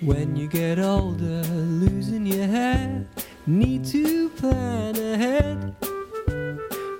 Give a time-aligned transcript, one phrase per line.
[0.00, 3.04] When you get older, losing your hair,
[3.48, 5.74] need to plan ahead.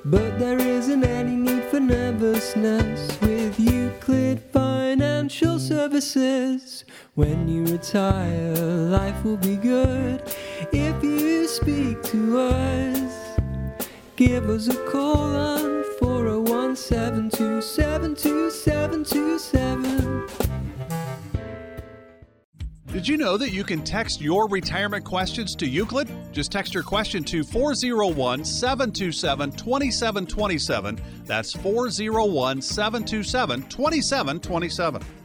[0.04, 6.84] But there isn't any need for nervousness with Euclid Financial Services.
[7.14, 10.20] When you retire, life will be good
[10.72, 13.38] if you speak to us.
[14.16, 18.16] Give us a call on 401 727
[22.98, 26.10] Did you know that you can text your retirement questions to Euclid?
[26.32, 31.00] Just text your question to 401 727 2727.
[31.24, 35.17] That's 401 727 2727.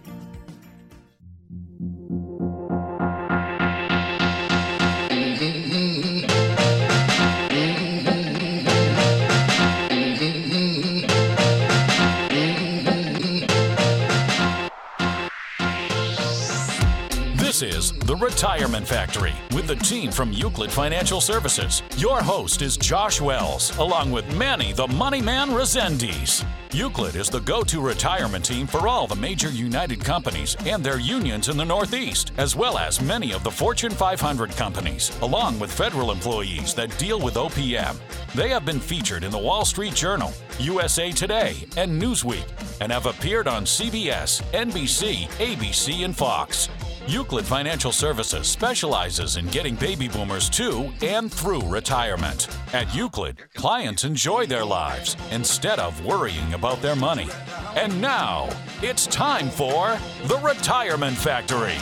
[18.14, 21.82] The Retirement Factory with the team from Euclid Financial Services.
[21.98, 26.46] Your host is Josh Wells, along with Manny the Money Man Resendiz.
[26.72, 31.00] Euclid is the go to retirement team for all the major United companies and their
[31.00, 35.72] unions in the Northeast, as well as many of the Fortune 500 companies, along with
[35.72, 37.98] federal employees that deal with OPM.
[38.36, 42.48] They have been featured in the Wall Street Journal, USA Today, and Newsweek,
[42.80, 46.70] and have appeared on CBS, NBC, ABC, and Fox.
[47.08, 52.48] Euclid Financial Services specializes in getting baby boomers to and through retirement.
[52.72, 57.28] At Euclid, clients enjoy their lives instead of worrying about their money.
[57.76, 58.48] And now,
[58.82, 61.78] it's time for The Retirement Factory.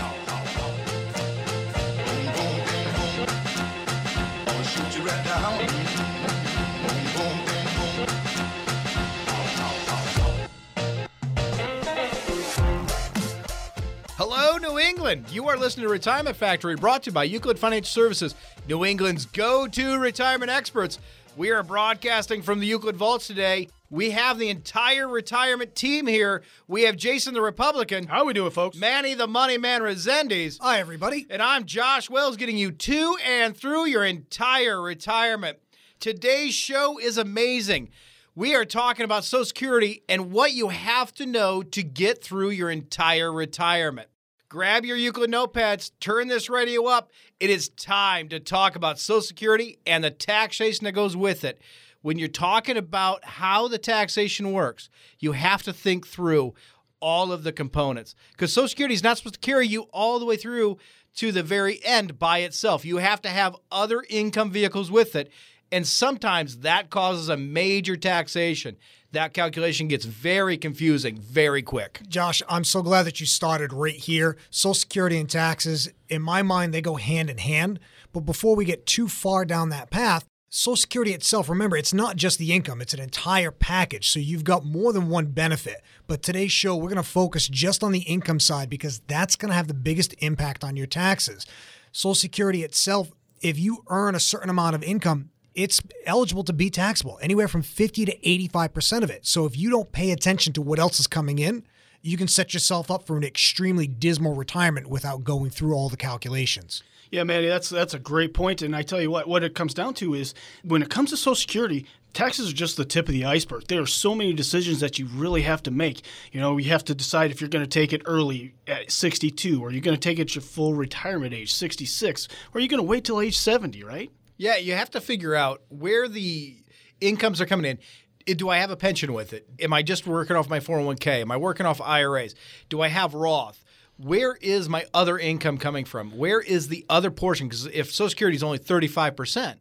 [14.34, 15.26] Hello, New England.
[15.30, 18.34] You are listening to Retirement Factory brought to you by Euclid Financial Services,
[18.66, 21.00] New England's go to retirement experts.
[21.36, 23.68] We are broadcasting from the Euclid Vaults today.
[23.90, 26.44] We have the entire retirement team here.
[26.70, 28.08] We have Jason the Republican.
[28.08, 28.78] How are we doing, folks?
[28.78, 30.60] Manny the Money Man Resendiz.
[30.62, 31.28] Hi, everybody.
[31.30, 35.58] And I'm Josh Wells getting you to and through your entire retirement.
[36.00, 37.90] Today's show is amazing.
[38.34, 42.52] We are talking about Social Security and what you have to know to get through
[42.52, 44.08] your entire retirement.
[44.52, 47.10] Grab your Euclid notepads, turn this radio up.
[47.40, 51.62] It is time to talk about Social Security and the taxation that goes with it.
[52.02, 54.90] When you're talking about how the taxation works,
[55.20, 56.54] you have to think through
[57.00, 60.26] all of the components because Social Security is not supposed to carry you all the
[60.26, 60.80] way through
[61.16, 62.84] to the very end by itself.
[62.84, 65.32] You have to have other income vehicles with it.
[65.72, 68.76] And sometimes that causes a major taxation.
[69.14, 72.02] That calculation gets very confusing very quick.
[72.08, 74.38] Josh, I'm so glad that you started right here.
[74.50, 77.80] Social Security and taxes, in my mind, they go hand in hand.
[78.12, 82.18] But before we get too far down that path, Social Security itself, remember, it's not
[82.18, 84.10] just the income, it's an entire package.
[84.10, 85.82] So you've got more than one benefit.
[86.08, 89.50] But today's show, we're going to focus just on the income side because that's going
[89.50, 91.46] to have the biggest impact on your taxes.
[91.94, 93.12] Social Security itself,
[93.42, 97.62] if you earn a certain amount of income, it's eligible to be taxable, anywhere from
[97.62, 99.26] 50 to 85% of it.
[99.26, 101.64] So if you don't pay attention to what else is coming in,
[102.02, 105.98] you can set yourself up for an extremely dismal retirement without going through all the
[105.98, 106.84] calculations.
[107.12, 108.62] Yeah, Manny, that's that's a great point.
[108.62, 111.18] And I tell you what, what it comes down to is when it comes to
[111.18, 113.68] Social Security, taxes are just the tip of the iceberg.
[113.68, 116.04] There are so many decisions that you really have to make.
[116.32, 119.62] You know, you have to decide if you're going to take it early at 62,
[119.62, 122.78] or you're going to take it at your full retirement age, 66, or you're going
[122.78, 124.10] to wait till age 70, right?
[124.42, 126.58] Yeah, you have to figure out where the
[127.00, 127.78] incomes are coming
[128.26, 128.38] in.
[128.38, 129.48] Do I have a pension with it?
[129.60, 131.22] Am I just working off my 401k?
[131.22, 132.34] Am I working off IRAs?
[132.68, 133.64] Do I have Roth?
[133.98, 136.18] Where is my other income coming from?
[136.18, 137.50] Where is the other portion?
[137.50, 139.58] Because if Social Security is only 35%,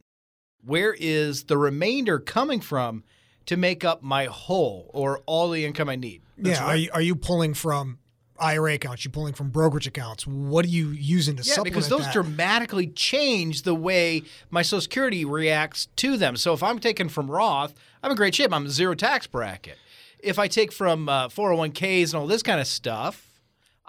[0.64, 3.04] where is the remainder coming from
[3.44, 6.22] to make up my whole or all the income I need?
[6.38, 7.98] yeah, are, you, are you pulling from
[8.40, 9.04] IRA accounts?
[9.04, 10.26] you're pulling from brokerage accounts?
[10.26, 12.12] What are you using to Yeah, supplement because those that?
[12.12, 16.36] dramatically change the way my Social Security reacts to them.
[16.36, 18.52] So if I'm taking from Roth, I'm in great shape.
[18.52, 19.76] I'm a zero tax bracket.
[20.18, 23.26] If I take from uh, 401ks and all this kind of stuff,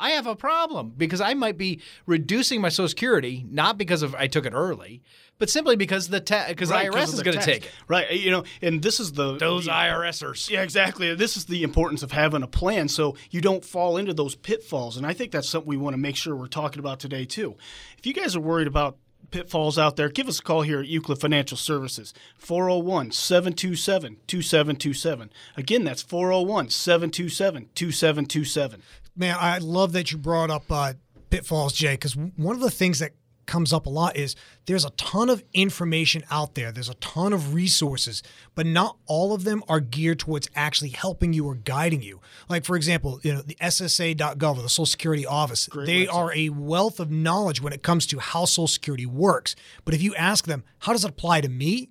[0.01, 4.15] I have a problem because I might be reducing my Social Security not because of
[4.15, 5.01] I took it early,
[5.37, 7.71] but simply because the ta- because Right, 'cause IRS is going to take it.
[7.87, 8.11] Right.
[8.11, 10.49] You know, and this is the Those the- IRSers.
[10.49, 11.13] Yeah, exactly.
[11.15, 14.97] This is the importance of having a plan so you don't fall into those pitfalls.
[14.97, 17.55] And I think that's something we want to make sure we're talking about today, too.
[17.97, 18.97] If you guys are worried about
[19.29, 25.29] pitfalls out there, give us a call here at Euclid Financial Services, 401 727 2727.
[25.55, 28.81] Again, that's 401 727 2727.
[29.15, 30.93] Man, I love that you brought up uh,
[31.29, 33.11] pitfalls, Jay, because one of the things that
[33.45, 34.35] comes up a lot is
[34.65, 36.71] there's a ton of information out there.
[36.71, 38.23] There's a ton of resources,
[38.55, 42.21] but not all of them are geared towards actually helping you or guiding you.
[42.47, 46.49] Like for example, you know, the SSA.gov or the Social Security Office, they are a
[46.49, 49.55] wealth of knowledge when it comes to how Social Security works.
[49.83, 51.89] But if you ask them, how does it apply to me?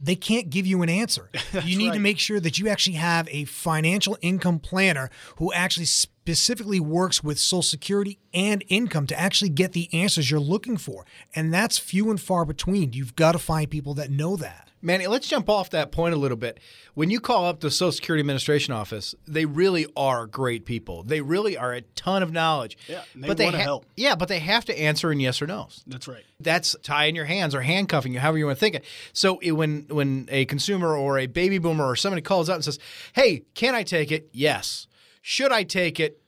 [0.00, 1.28] They can't give you an answer.
[1.64, 5.86] you need to make sure that you actually have a financial income planner who actually
[6.28, 11.06] specifically works with Social Security and income to actually get the answers you're looking for.
[11.34, 12.92] And that's few and far between.
[12.92, 14.68] You've got to find people that know that.
[14.82, 16.60] Manny, let's jump off that point a little bit.
[16.92, 21.02] When you call up the Social Security Administration office, they really are great people.
[21.02, 22.76] They really are a ton of knowledge.
[22.86, 23.86] Yeah, and they but they wanna help.
[23.96, 25.82] Yeah, but they have to answer in yes or no's.
[25.86, 26.24] That's right.
[26.40, 28.84] That's tying your hands or handcuffing you, however you want to think it.
[29.14, 32.64] So it, when when a consumer or a baby boomer or somebody calls up and
[32.64, 32.78] says,
[33.14, 34.86] "Hey, can I take it?" Yes.
[35.30, 36.22] Should I take it?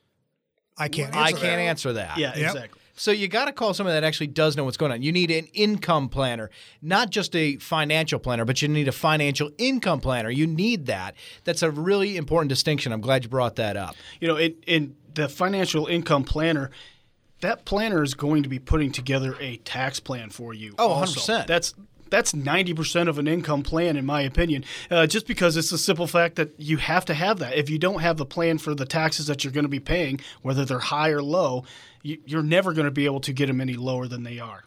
[0.76, 1.58] I can't I answer can't that.
[1.62, 2.18] answer that.
[2.18, 2.46] Yeah, Yep.
[2.48, 2.80] exactly.
[2.94, 5.00] So you got to call someone that actually does know what's going on.
[5.00, 6.50] You need an income planner,
[6.82, 10.28] not just a financial planner, but you need a financial income planner.
[10.28, 11.14] You need that.
[11.44, 12.92] That's a really important distinction.
[12.92, 13.96] I'm glad you brought that up.
[14.20, 16.70] You know, in, in the financial income planner,
[17.40, 20.74] that planner is going to be putting together a tax plan for you.
[20.78, 21.20] Oh, also.
[21.20, 21.46] 100%.
[21.46, 21.72] That's
[22.10, 26.06] that's 90% of an income plan, in my opinion, uh, just because it's the simple
[26.06, 27.56] fact that you have to have that.
[27.56, 30.20] If you don't have the plan for the taxes that you're going to be paying,
[30.42, 31.64] whether they're high or low,
[32.02, 34.64] you, you're never going to be able to get them any lower than they are.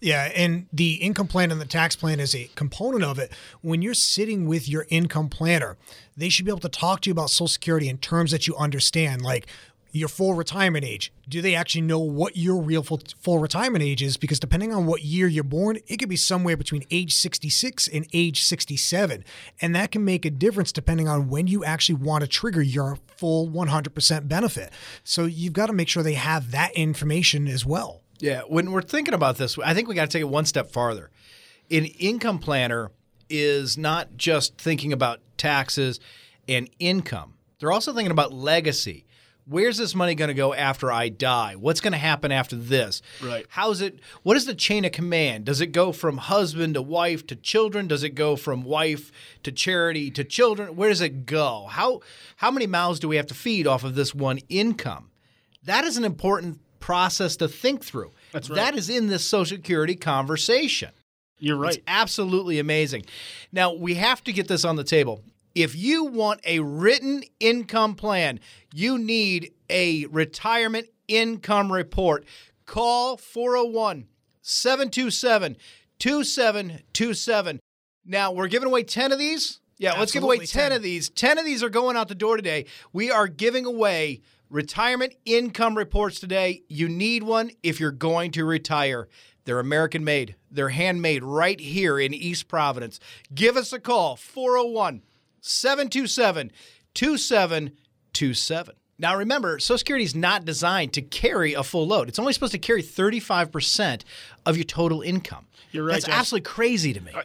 [0.00, 3.32] Yeah, and the income plan and the tax plan is a component of it.
[3.62, 5.78] When you're sitting with your income planner,
[6.14, 8.54] they should be able to talk to you about Social Security in terms that you
[8.56, 9.46] understand, like
[9.94, 11.12] your full retirement age.
[11.28, 14.16] Do they actually know what your real full, full retirement age is?
[14.16, 18.06] Because depending on what year you're born, it could be somewhere between age 66 and
[18.12, 19.24] age 67.
[19.60, 22.98] And that can make a difference depending on when you actually want to trigger your
[23.16, 24.72] full 100% benefit.
[25.04, 28.02] So you've got to make sure they have that information as well.
[28.18, 30.72] Yeah, when we're thinking about this, I think we got to take it one step
[30.72, 31.10] farther.
[31.70, 32.90] An income planner
[33.30, 36.00] is not just thinking about taxes
[36.48, 37.34] and income.
[37.58, 39.04] They're also thinking about legacy.
[39.46, 41.54] Where's this money going to go after I die?
[41.56, 43.02] What's going to happen after this?
[43.22, 43.46] Right.
[43.48, 45.44] How's it what is the chain of command?
[45.44, 47.86] Does it go from husband to wife to children?
[47.86, 49.12] Does it go from wife
[49.42, 50.76] to charity to children?
[50.76, 51.66] Where does it go?
[51.70, 52.00] How
[52.36, 55.10] how many mouths do we have to feed off of this one income?
[55.64, 58.12] That is an important process to think through.
[58.32, 58.56] That's right.
[58.56, 60.90] That is in this Social Security conversation.
[61.38, 61.74] You're right.
[61.74, 63.04] It's absolutely amazing.
[63.52, 65.22] Now, we have to get this on the table.
[65.54, 68.40] If you want a written income plan,
[68.72, 72.24] you need a retirement income report.
[72.66, 74.06] Call 401
[74.42, 75.56] 727
[75.98, 77.60] 2727.
[78.04, 79.60] Now, we're giving away 10 of these.
[79.78, 80.72] Yeah, let's give away 10 10.
[80.72, 81.08] of these.
[81.08, 82.66] 10 of these are going out the door today.
[82.92, 86.62] We are giving away retirement income reports today.
[86.68, 89.08] You need one if you're going to retire.
[89.44, 92.98] They're American made, they're handmade right here in East Providence.
[93.34, 95.02] Give us a call 401
[95.46, 96.50] 727
[96.94, 98.74] 2727.
[98.98, 102.08] Now remember, Social Security is not designed to carry a full load.
[102.08, 104.02] It's only supposed to carry 35%
[104.46, 105.46] of your total income.
[105.74, 106.14] You're right, That's Josh.
[106.14, 107.10] absolutely crazy to me.
[107.12, 107.22] Uh,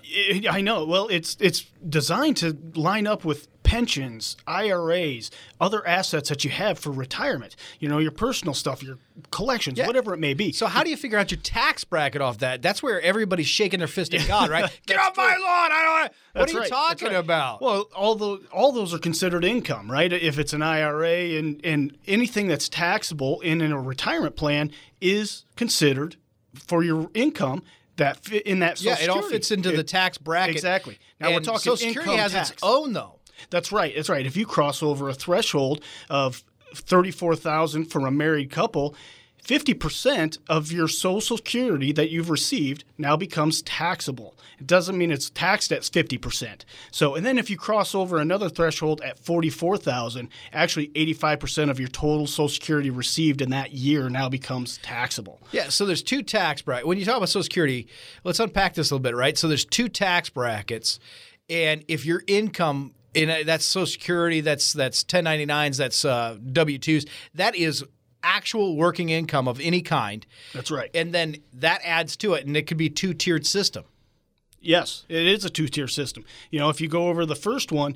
[0.52, 0.84] I I know.
[0.86, 5.30] Well, it's it's designed to line up with pensions, IRAs,
[5.62, 7.56] other assets that you have for retirement.
[7.80, 8.98] You know, your personal stuff, your
[9.30, 9.86] collections, Yeah.
[9.86, 10.52] whatever it may be.
[10.52, 12.64] So how do you figure out your tax bracket off that?
[12.64, 14.68] That's where everybody's shaking their fist at God, right?
[14.88, 15.72] Get off my lawn!
[15.72, 16.02] I don't.
[16.02, 17.24] What That's are you right, that's talking right.
[17.24, 17.62] about?
[17.62, 20.12] Well, all the all those are considered income, right?
[20.12, 25.46] If it's an IRA and and anything that's taxable in, in a retirement plan is
[25.56, 26.16] considered
[26.56, 27.62] for your income
[28.00, 28.82] that in that.
[28.82, 30.56] yeah, Social it all fits into the tax bracket.
[30.56, 30.98] Exactly.
[31.20, 32.50] Now we're talking Social Security income has tax.
[32.52, 33.16] its own though.
[33.50, 33.94] That's right.
[33.96, 34.26] That's right.
[34.26, 36.44] If you cross over a threshold of
[36.76, 38.96] thirty-four thousand for a married couple,
[39.50, 44.38] fifty percent of your Social Security that you've received now becomes taxable.
[44.60, 46.66] It doesn't mean it's taxed at fifty percent.
[46.92, 51.72] So, and then if you cross over another threshold at forty-four thousand, actually eighty-five percent
[51.72, 55.42] of your total Social Security received in that year now becomes taxable.
[55.52, 56.86] Yeah, so there's two tax brackets.
[56.86, 57.88] When you talk about Social Security,
[58.24, 59.36] let's unpack this a little bit, right?
[59.36, 61.00] So there's two tax brackets,
[61.50, 67.56] and if your income in that's Social Security, that's that's 1099s, that's uh, W2s, that
[67.56, 67.84] is
[68.24, 70.90] actual working income of any kind, That's right.
[70.94, 73.86] and then that adds to it, and it could be two tiered system.
[74.62, 76.26] Yes, it is a two-tier system.
[76.52, 77.96] You know, if you go over the first one.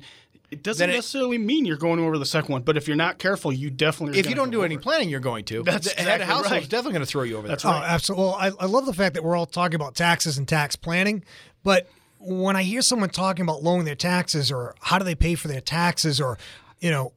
[0.50, 3.18] It doesn't it- necessarily mean you're going over the second one, but if you're not
[3.18, 4.16] careful, you definitely.
[4.16, 4.82] Are If you don't go do any it.
[4.82, 5.62] planning, you're going to.
[5.64, 6.70] That's the head of exactly household is right.
[6.70, 7.56] definitely going to throw you over there.
[7.56, 7.90] That's Oh, right.
[7.90, 8.24] absolutely.
[8.26, 11.24] Well, I, I love the fact that we're all talking about taxes and tax planning,
[11.64, 11.88] but
[12.20, 15.48] when I hear someone talking about lowering their taxes or how do they pay for
[15.48, 16.38] their taxes or,
[16.78, 17.12] you know,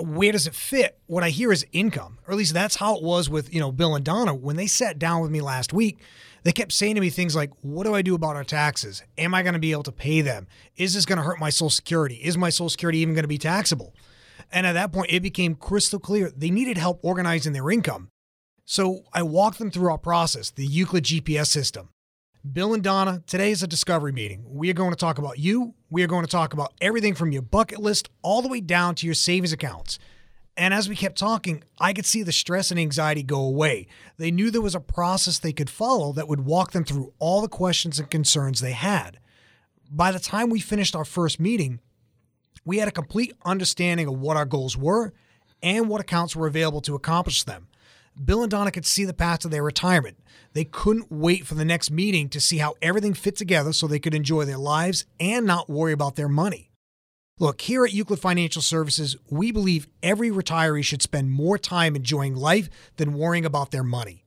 [0.00, 0.98] where does it fit?
[1.06, 3.72] What I hear is income, or at least that's how it was with you know
[3.72, 5.98] Bill and Donna when they sat down with me last week.
[6.42, 9.02] They kept saying to me things like, "What do I do about our taxes?
[9.16, 10.46] Am I going to be able to pay them?
[10.76, 12.16] Is this going to hurt my Social Security?
[12.16, 13.94] Is my Social Security even going to be taxable?"
[14.52, 18.08] And at that point, it became crystal clear they needed help organizing their income.
[18.64, 21.90] So I walked them through our process, the Euclid GPS system.
[22.50, 24.44] Bill and Donna, today is a discovery meeting.
[24.46, 25.74] We are going to talk about you.
[25.94, 28.96] We are going to talk about everything from your bucket list all the way down
[28.96, 30.00] to your savings accounts.
[30.56, 33.86] And as we kept talking, I could see the stress and anxiety go away.
[34.16, 37.40] They knew there was a process they could follow that would walk them through all
[37.40, 39.20] the questions and concerns they had.
[39.88, 41.78] By the time we finished our first meeting,
[42.64, 45.12] we had a complete understanding of what our goals were
[45.62, 47.68] and what accounts were available to accomplish them.
[48.22, 50.18] Bill and Donna could see the path to their retirement.
[50.52, 53.98] They couldn't wait for the next meeting to see how everything fit together so they
[53.98, 56.70] could enjoy their lives and not worry about their money.
[57.40, 62.36] Look, here at Euclid Financial Services, we believe every retiree should spend more time enjoying
[62.36, 64.24] life than worrying about their money.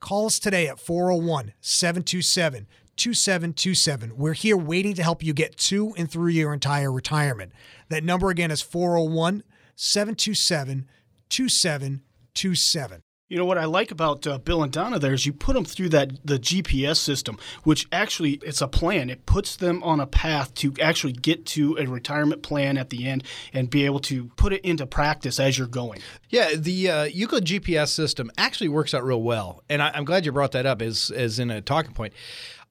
[0.00, 2.66] Call us today at 401 727
[2.96, 4.16] 2727.
[4.16, 7.52] We're here waiting to help you get to and through your entire retirement.
[7.90, 9.42] That number again is 401
[9.76, 10.86] 727
[11.28, 13.02] 2727.
[13.28, 15.66] You know what I like about uh, Bill and Donna there is you put them
[15.66, 19.10] through that the GPS system, which actually it's a plan.
[19.10, 23.06] It puts them on a path to actually get to a retirement plan at the
[23.06, 26.00] end and be able to put it into practice as you're going.
[26.30, 30.24] Yeah, the uh, Euclid GPS system actually works out real well, and I, am glad
[30.24, 32.14] you brought that up as as in a talking point.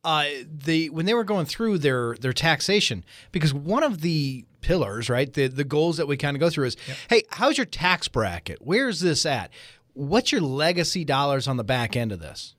[0.03, 5.07] Uh, the when they were going through their their taxation, because one of the pillars,
[5.09, 6.97] right, the the goals that we kind of go through is, yep.
[7.09, 8.57] hey, how's your tax bracket?
[8.61, 9.51] Where's this at?
[9.97, 12.55] What's your legacy dollars on the back end of this?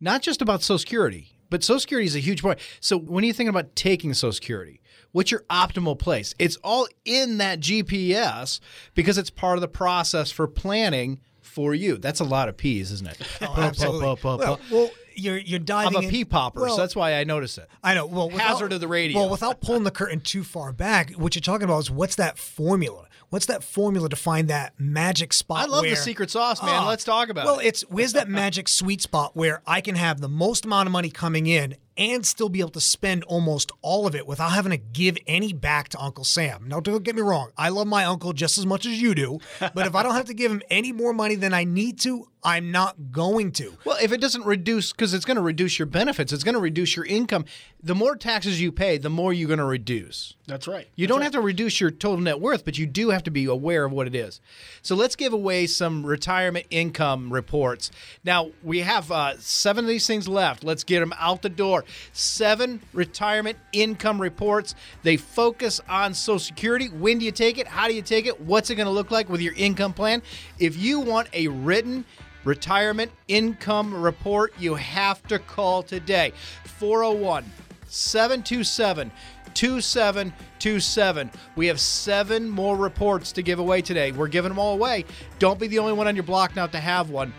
[0.00, 2.58] Not just about Social Security, but Social Security is a huge point.
[2.80, 4.80] So when you're thinking about taking Social Security,
[5.12, 6.34] what's your optimal place?
[6.38, 8.60] It's all in that GPS
[8.94, 11.96] because it's part of the process for planning for you.
[11.96, 13.18] That's a lot of P's, isn't it?
[13.42, 14.16] Oh, absolutely.
[14.22, 15.96] well, well, you're you're diving.
[15.96, 17.68] I'm a pea popper, well, so that's why I notice it.
[17.82, 18.06] I know.
[18.06, 19.18] Well, without, hazard of the radio.
[19.18, 22.38] Well, without pulling the curtain too far back, what you're talking about is what's that
[22.38, 23.08] formula?
[23.30, 25.58] What's that formula to find that magic spot?
[25.58, 26.82] I love where, the secret sauce, man.
[26.82, 27.58] Uh, Let's talk about well, it.
[27.58, 30.92] Well, it's where's that magic sweet spot where I can have the most amount of
[30.92, 34.70] money coming in and still be able to spend almost all of it without having
[34.70, 36.64] to give any back to Uncle Sam.
[36.66, 39.38] Now, don't get me wrong, I love my uncle just as much as you do,
[39.60, 42.26] but if I don't have to give him any more money than I need to,
[42.42, 43.76] I'm not going to.
[43.84, 46.60] Well, if it doesn't reduce, because it's going to reduce your benefits, it's going to
[46.60, 47.44] reduce your income.
[47.82, 50.34] The more taxes you pay, the more you're going to reduce.
[50.46, 50.88] That's right.
[50.96, 51.24] You That's don't right.
[51.24, 53.92] have to reduce your total net worth, but you do have to be aware of
[53.92, 54.40] what it is.
[54.80, 57.90] So let's give away some retirement income reports.
[58.24, 60.64] Now, we have uh, seven of these things left.
[60.64, 61.84] Let's get them out the door.
[62.12, 64.74] Seven retirement income reports.
[65.02, 66.88] They focus on Social Security.
[66.88, 67.66] When do you take it?
[67.66, 68.40] How do you take it?
[68.40, 70.22] What's it going to look like with your income plan?
[70.58, 72.04] If you want a written,
[72.44, 76.32] retirement income report, you have to call today.
[76.64, 77.44] 401
[77.88, 79.10] 727
[79.54, 81.30] 2727.
[81.56, 84.12] We have seven more reports to give away today.
[84.12, 85.04] We're giving them all away.
[85.38, 87.32] Don't be the only one on your block now to have one.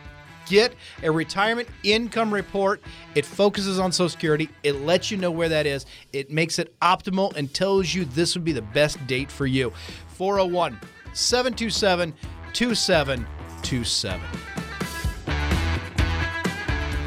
[0.48, 2.82] Get a retirement income report.
[3.16, 4.50] It focuses on Social Security.
[4.64, 5.86] It lets you know where that is.
[6.14, 9.72] It makes it optimal and tells you this would be the best date for you.
[10.10, 10.80] 401
[11.14, 12.14] 727
[12.54, 14.22] 2727.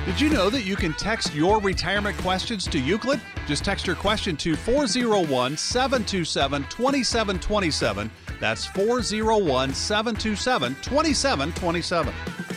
[0.07, 3.21] Did you know that you can text your retirement questions to Euclid?
[3.47, 8.11] Just text your question to 401 727 2727.
[8.39, 12.54] That's 401 727 2727.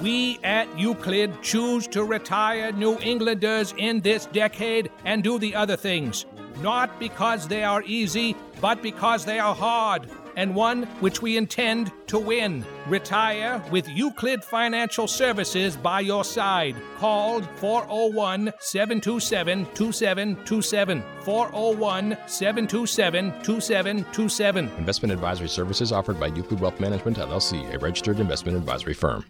[0.00, 5.76] We at Euclid choose to retire New Englanders in this decade and do the other
[5.76, 6.24] things,
[6.62, 11.90] not because they are easy, but because they are hard and one which we intend
[12.06, 12.64] to win.
[12.86, 16.76] Retire with Euclid Financial Services by your side.
[16.98, 21.02] Call 401 727 2727.
[21.24, 24.70] 401 727 2727.
[24.78, 29.24] Investment advisory services offered by Euclid Wealth Management, LLC, a registered investment advisory firm.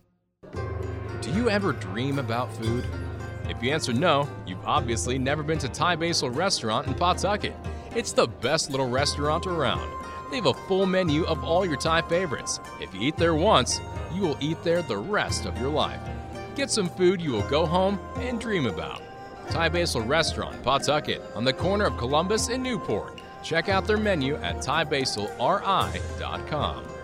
[1.38, 2.84] You ever dream about food?
[3.48, 7.54] If you answer no, you've obviously never been to Thai Basil Restaurant in Pawtucket.
[7.94, 9.88] It's the best little restaurant around.
[10.32, 12.58] They have a full menu of all your Thai favorites.
[12.80, 13.78] If you eat there once,
[14.12, 16.00] you will eat there the rest of your life.
[16.56, 19.00] Get some food you will go home and dream about.
[19.48, 23.22] Thai Basil Restaurant, Pawtucket, on the corner of Columbus and Newport.
[23.44, 26.97] Check out their menu at thaibasilri.com.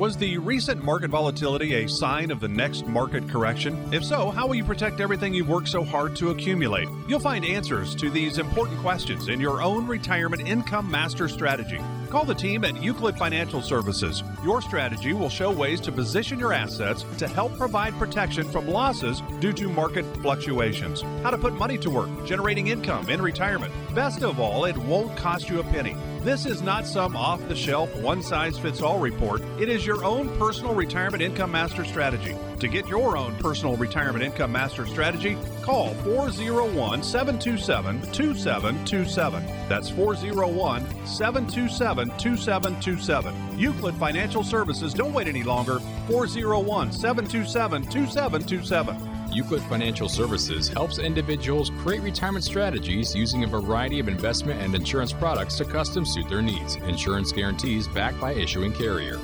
[0.00, 3.92] Was the recent market volatility a sign of the next market correction?
[3.92, 6.88] If so, how will you protect everything you've worked so hard to accumulate?
[7.06, 11.78] You'll find answers to these important questions in your own retirement income master strategy.
[12.08, 14.22] Call the team at Euclid Financial Services.
[14.42, 19.20] Your strategy will show ways to position your assets to help provide protection from losses
[19.38, 21.02] due to market fluctuations.
[21.22, 23.74] How to put money to work, generating income in retirement.
[23.94, 25.94] Best of all, it won't cost you a penny.
[26.22, 29.40] This is not some off the shelf, one size fits all report.
[29.58, 32.36] It is your own personal retirement income master strategy.
[32.58, 39.46] To get your own personal retirement income master strategy, call 401 727 2727.
[39.66, 43.58] That's 401 727 2727.
[43.58, 44.92] Euclid Financial Services.
[44.92, 45.80] Don't wait any longer.
[46.08, 49.19] 401 727 2727.
[49.32, 55.12] Euclid Financial Services helps individuals create retirement strategies using a variety of investment and insurance
[55.12, 56.74] products to custom suit their needs.
[56.76, 59.20] Insurance guarantees backed by issuing carrier.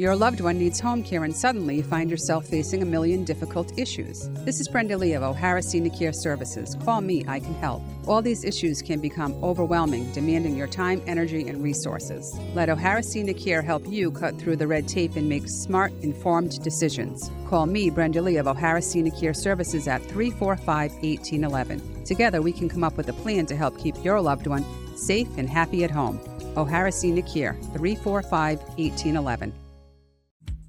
[0.00, 3.78] Your loved one needs home care and suddenly you find yourself facing a million difficult
[3.78, 4.30] issues.
[4.46, 6.74] This is Brenda Lee of O'Hara Senior Care Services.
[6.86, 7.82] Call me, I can help.
[8.06, 12.34] All these issues can become overwhelming, demanding your time, energy, and resources.
[12.54, 16.64] Let O'Hara Senior Care help you cut through the red tape and make smart, informed
[16.64, 17.30] decisions.
[17.46, 22.04] Call me, Brenda Lee of O'Hara Senior Care Services at 345 1811.
[22.06, 24.64] Together, we can come up with a plan to help keep your loved one
[24.96, 26.18] safe and happy at home.
[26.56, 29.52] O'Hara Senior Care, 345 1811.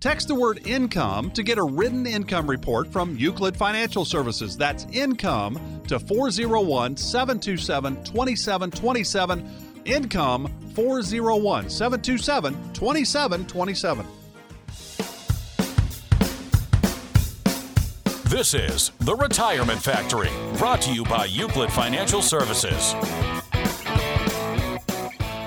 [0.02, 4.58] Text the word income to get a written income report from Euclid Financial Services.
[4.58, 9.48] That's income to 401 727 2727.
[9.86, 14.06] Income 401 727 2727.
[18.24, 22.96] This is The Retirement Factory, brought to you by Euclid Financial Services.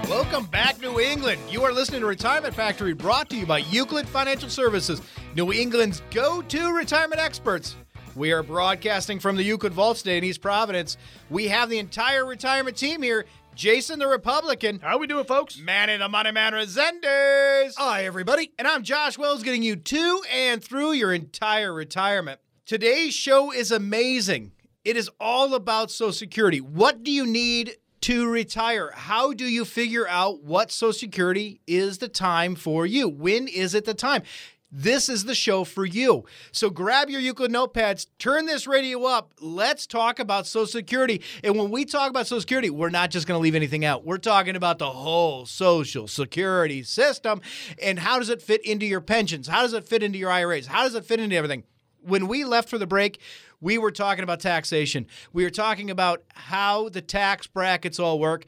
[0.08, 1.40] Welcome back, New England.
[1.50, 5.02] You are listening to Retirement Factory, brought to you by Euclid Financial Services,
[5.36, 7.76] New England's go to retirement experts.
[8.16, 10.96] We are broadcasting from the Euclid Vault today in East Providence.
[11.28, 13.26] We have the entire retirement team here.
[13.54, 14.80] Jason the Republican.
[14.80, 15.58] How are we doing, folks?
[15.58, 17.74] Man Manny the Money Man Resendiz.
[17.76, 18.52] Hi, everybody.
[18.58, 22.40] And I'm Josh Wells, getting you to and through your entire retirement.
[22.66, 24.52] Today's show is amazing.
[24.84, 26.60] It is all about Social Security.
[26.60, 28.90] What do you need to retire?
[28.94, 33.08] How do you figure out what Social Security is the time for you?
[33.08, 34.24] When is it the time?
[34.70, 36.26] This is the show for you.
[36.52, 39.32] So grab your Euclid notepads, turn this radio up.
[39.40, 41.22] Let's talk about Social Security.
[41.42, 44.04] And when we talk about Social Security, we're not just going to leave anything out.
[44.04, 47.40] We're talking about the whole Social Security system
[47.80, 49.48] and how does it fit into your pensions?
[49.48, 50.66] How does it fit into your IRAs?
[50.66, 51.64] How does it fit into everything?
[52.04, 53.20] When we left for the break,
[53.60, 55.06] we were talking about taxation.
[55.32, 58.44] We were talking about how the tax brackets all work.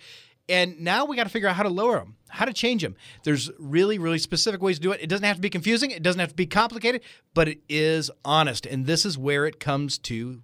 [0.49, 2.95] And now we got to figure out how to lower them, how to change them.
[3.25, 5.01] There's really, really specific ways to do it.
[5.03, 7.03] It doesn't have to be confusing, it doesn't have to be complicated,
[7.35, 8.65] but it is honest.
[8.65, 10.43] And this is where it comes to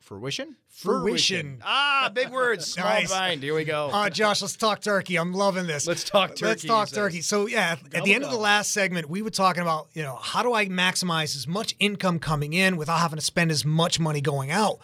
[0.00, 0.56] fruition.
[0.68, 1.60] Fruition.
[1.64, 2.66] Ah, big words.
[2.72, 3.10] Small Nice.
[3.10, 3.42] mind.
[3.42, 3.90] Here we go.
[3.92, 5.16] Uh, Josh, let's talk turkey.
[5.16, 5.86] I'm loving this.
[5.86, 6.96] Let's talk turkey, Let's he talk says.
[6.96, 7.20] turkey.
[7.20, 10.16] So yeah, at the end of the last segment, we were talking about you know
[10.16, 14.00] how do I maximize as much income coming in without having to spend as much
[14.00, 14.78] money going out.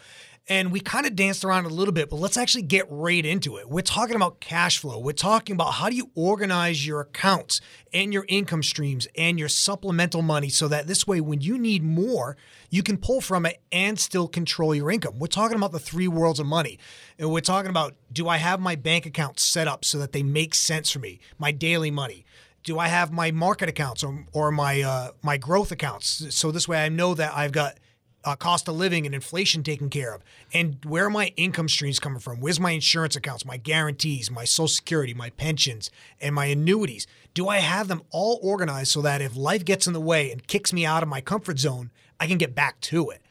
[0.50, 3.58] And we kind of danced around a little bit, but let's actually get right into
[3.58, 3.68] it.
[3.68, 4.98] We're talking about cash flow.
[4.98, 7.60] We're talking about how do you organize your accounts
[7.92, 11.82] and your income streams and your supplemental money so that this way, when you need
[11.82, 12.38] more,
[12.70, 15.18] you can pull from it and still control your income.
[15.18, 16.78] We're talking about the three worlds of money.
[17.18, 20.22] And we're talking about do I have my bank accounts set up so that they
[20.22, 22.24] make sense for me, my daily money?
[22.64, 26.34] Do I have my market accounts or, or my uh, my growth accounts?
[26.34, 27.78] So this way I know that I've got
[28.24, 31.98] uh, cost of living and inflation taken care of, and where are my income streams
[31.98, 32.40] coming from?
[32.40, 37.06] Where's my insurance accounts, my guarantees, my Social Security, my pensions, and my annuities?
[37.34, 40.46] Do I have them all organized so that if life gets in the way and
[40.46, 43.22] kicks me out of my comfort zone, I can get back to it?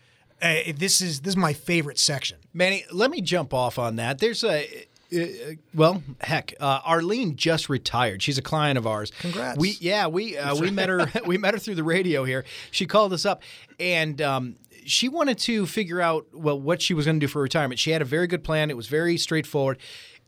[0.41, 2.38] Uh, this is this is my favorite section.
[2.54, 4.19] Manny, let me jump off on that.
[4.19, 4.65] There's a.
[5.12, 8.21] Uh, well, heck, uh, Arlene just retired.
[8.21, 9.12] She's a client of ours.
[9.19, 9.58] Congrats.
[9.58, 12.45] We yeah we uh, we met her we met her through the radio here.
[12.71, 13.41] She called us up
[13.80, 14.56] and um,
[14.88, 17.80] she wanted to figure out well what she was going to do for retirement.
[17.80, 18.69] She had a very good plan.
[18.69, 19.78] It was very straightforward,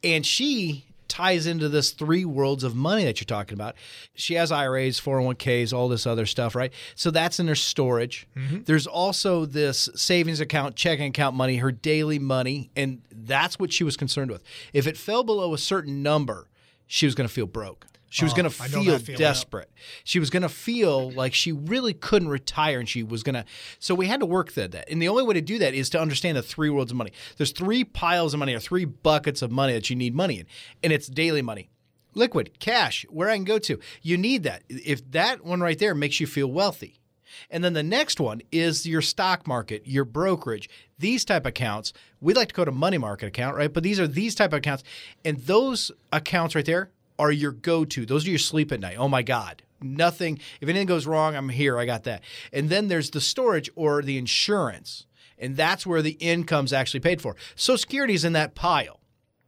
[0.03, 3.75] and she ties into this three worlds of money that you're talking about.
[4.13, 6.71] She has IRAs, 401ks, all this other stuff, right?
[6.95, 8.27] So that's in her storage.
[8.37, 8.63] Mm-hmm.
[8.63, 13.83] There's also this savings account, checking account money, her daily money, and that's what she
[13.83, 14.43] was concerned with.
[14.71, 16.47] If it fell below a certain number,
[16.87, 17.85] she was going to feel broke.
[18.11, 19.27] She was Oh, going to feel that feeling, yeah.
[19.27, 19.69] desperate.
[20.03, 23.45] She was going to feel like she really couldn't retire and she was going to.
[23.77, 24.71] So we had to work that.
[24.71, 24.89] that.
[24.89, 27.11] And the only way to do that is to understand the three worlds of money.
[27.37, 30.45] There's three piles of money or three buckets of money that you need money in,
[30.83, 31.69] and it's daily money.
[32.15, 33.79] liquid, cash, where I can go to.
[34.01, 34.63] You need that.
[34.67, 36.95] If that one right there makes you feel wealthy.
[37.51, 40.67] And then the next one is your stock market, your brokerage,
[40.97, 41.93] these type of accounts.
[42.19, 43.71] We like to go to money market account, right?
[43.71, 44.83] But these are these type of accounts.
[45.23, 46.89] And those accounts right there
[47.19, 48.05] are your go-to.
[48.05, 48.95] Those are your sleep at night.
[48.97, 49.61] Oh my God.
[49.81, 50.39] Nothing.
[50.59, 51.77] If anything goes wrong, I'm here.
[51.77, 52.23] I got that.
[52.51, 55.05] And then there's the storage or the insurance.
[55.37, 57.35] And that's where the income's actually paid for.
[57.55, 58.99] Social Security is in that pile.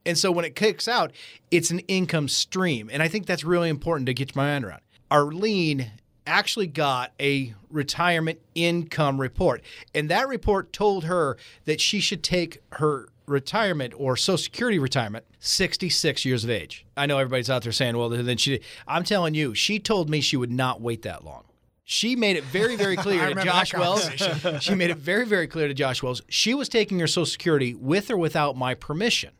[0.05, 1.11] And so when it kicks out,
[1.49, 2.89] it's an income stream.
[2.91, 4.81] And I think that's really important to get my mind around.
[5.09, 5.91] Arlene
[6.25, 9.61] actually got a retirement income report.
[9.93, 15.25] And that report told her that she should take her retirement or Social Security retirement
[15.39, 16.85] 66 years of age.
[16.95, 20.21] I know everybody's out there saying, well, then she, I'm telling you, she told me
[20.21, 21.45] she would not wait that long.
[21.83, 24.09] She made it very, very clear to Josh Wells.
[24.59, 26.21] she made it very, very clear to Josh Wells.
[26.29, 29.31] She was taking her Social Security with or without my permission.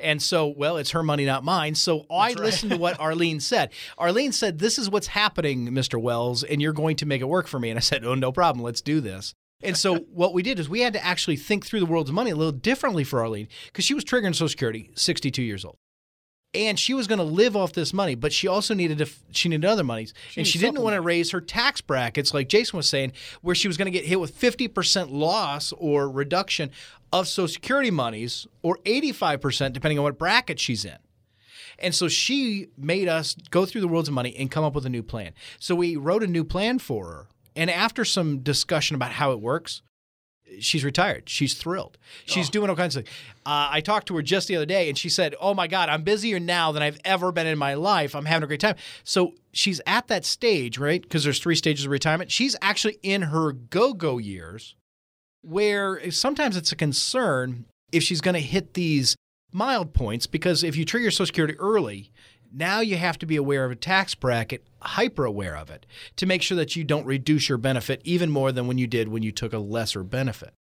[0.00, 1.74] And so, well, it's her money, not mine.
[1.74, 2.38] So I right.
[2.38, 3.70] listened to what Arlene said.
[3.96, 6.00] Arlene said, This is what's happening, Mr.
[6.00, 7.70] Wells, and you're going to make it work for me.
[7.70, 8.62] And I said, Oh, no problem.
[8.64, 9.34] Let's do this.
[9.62, 12.30] And so what we did is we had to actually think through the world's money
[12.30, 15.78] a little differently for Arlene because she was triggering Social Security, 62 years old
[16.54, 19.48] and she was going to live off this money, but she also needed to, she
[19.48, 22.76] needed other monies, she and she didn't want to raise her tax brackets like Jason
[22.76, 26.70] was saying, where she was going to get hit with fifty percent loss or reduction
[27.12, 30.96] of Social Security monies, or eighty five percent depending on what bracket she's in.
[31.78, 34.84] And so she made us go through the worlds of money and come up with
[34.84, 35.32] a new plan.
[35.60, 39.40] So we wrote a new plan for her, and after some discussion about how it
[39.40, 39.82] works,
[40.60, 41.28] she's retired.
[41.28, 41.98] She's thrilled.
[42.24, 42.52] She's oh.
[42.52, 43.16] doing all kinds of things.
[43.44, 45.88] Uh, I talked to her just the other day, and she said, "Oh my God,
[45.88, 48.14] I'm busier now than I've ever been in my life.
[48.14, 51.02] I'm having a great time." So she's at that stage, right?
[51.02, 52.30] Because there's three stages of retirement.
[52.30, 54.76] She's actually in her go-go years,
[55.42, 59.16] where sometimes it's a concern if she's going to hit these
[59.52, 62.12] mild points because if you trigger Social Security early,
[62.52, 66.26] now you have to be aware of a tax bracket, hyper aware of it, to
[66.26, 69.22] make sure that you don't reduce your benefit even more than when you did when
[69.22, 70.52] you took a lesser benefit.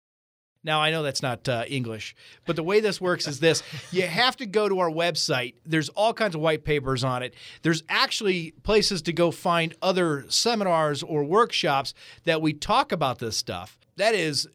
[0.64, 4.02] Now, I know that's not uh, English, but the way this works is this you
[4.02, 5.54] have to go to our website.
[5.66, 7.36] There's all kinds of white papers on it.
[7.62, 11.94] There's actually places to go find other seminars or workshops
[12.26, 13.78] that we talk about this stuff.
[13.96, 14.48] That is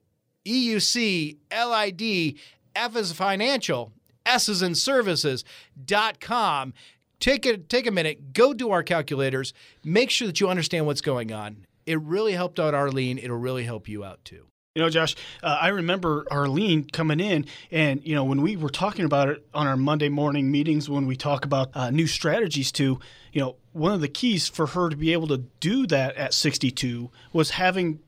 [0.44, 2.34] EUC, LID,
[2.76, 3.92] F is financial,
[4.26, 6.74] S is in services.com
[7.22, 11.00] take a take a minute, go do our calculators, make sure that you understand what's
[11.00, 11.64] going on.
[11.86, 13.18] It really helped out Arlene.
[13.18, 14.46] It'll really help you out too.
[14.74, 18.70] You know, Josh, uh, I remember Arlene coming in, and you know, when we were
[18.70, 22.72] talking about it on our Monday morning meetings, when we talk about uh, new strategies
[22.72, 22.98] to,
[23.32, 26.34] you know, one of the keys for her to be able to do that at
[26.34, 28.00] 62 was having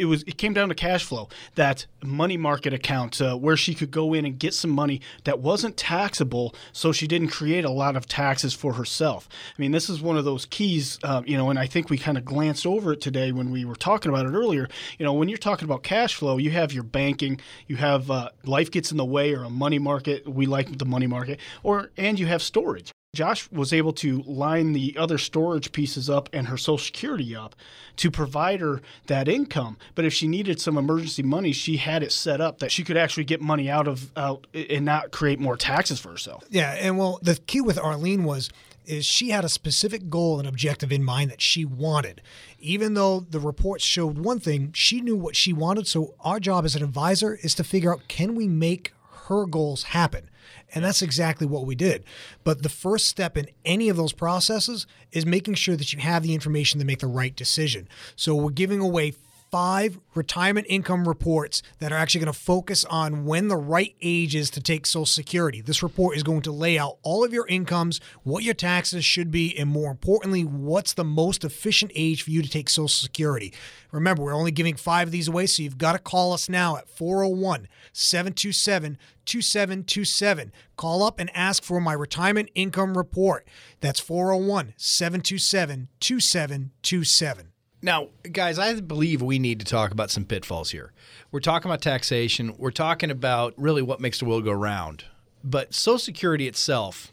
[0.00, 3.74] it was it came down to cash flow that money market account uh, where she
[3.74, 7.70] could go in and get some money that wasn't taxable so she didn't create a
[7.70, 9.28] lot of taxes for herself.
[9.56, 11.98] I mean this is one of those keys uh, you know and i think we
[11.98, 14.68] kind of glanced over it today when we were talking about it earlier.
[14.98, 18.30] You know when you're talking about cash flow you have your banking you have uh,
[18.44, 21.90] life gets in the way or a money market we like the money market or
[21.96, 26.46] and you have storage Josh was able to line the other storage pieces up and
[26.46, 27.56] her Social Security up
[27.96, 29.76] to provide her that income.
[29.96, 32.96] But if she needed some emergency money, she had it set up that she could
[32.96, 36.44] actually get money out of out and not create more taxes for herself.
[36.50, 38.48] Yeah, and well, the key with Arlene was
[38.86, 42.22] is she had a specific goal and objective in mind that she wanted.
[42.60, 45.88] Even though the reports showed one thing, she knew what she wanted.
[45.88, 48.92] So our job as an advisor is to figure out can we make
[49.26, 50.29] her goals happen.
[50.74, 52.04] And that's exactly what we did.
[52.44, 56.22] But the first step in any of those processes is making sure that you have
[56.22, 57.88] the information to make the right decision.
[58.16, 59.14] So we're giving away
[59.50, 64.34] five retirement income reports that are actually going to focus on when the right age
[64.34, 65.60] is to take Social Security.
[65.60, 69.30] This report is going to lay out all of your incomes, what your taxes should
[69.30, 73.52] be, and more importantly, what's the most efficient age for you to take Social Security.
[73.90, 76.76] Remember, we're only giving five of these away, so you've got to call us now
[76.76, 80.52] at 401 727 2727.
[80.76, 83.46] Call up and ask for my retirement income report.
[83.80, 87.49] That's 401 727 2727.
[87.82, 90.92] Now, guys, I believe we need to talk about some pitfalls here.
[91.32, 92.54] We're talking about taxation.
[92.58, 95.04] We're talking about really what makes the world go round.
[95.42, 97.12] But Social Security itself,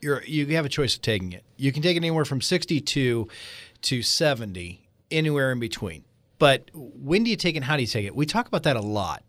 [0.00, 1.44] you're, you have a choice of taking it.
[1.56, 3.28] You can take it anywhere from 62
[3.82, 6.04] to 70, anywhere in between.
[6.40, 8.16] But when do you take it and how do you take it?
[8.16, 9.22] We talk about that a lot.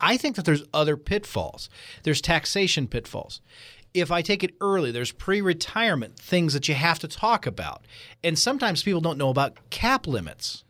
[0.00, 1.70] I think that there's other pitfalls.
[2.02, 3.40] There's taxation pitfalls
[3.94, 7.84] if I take it early, there's pre retirement things that you have to talk about.
[8.22, 10.64] And sometimes people don't know about cap limits.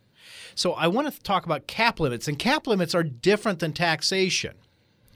[0.55, 4.55] So I want to talk about cap limits, and cap limits are different than taxation.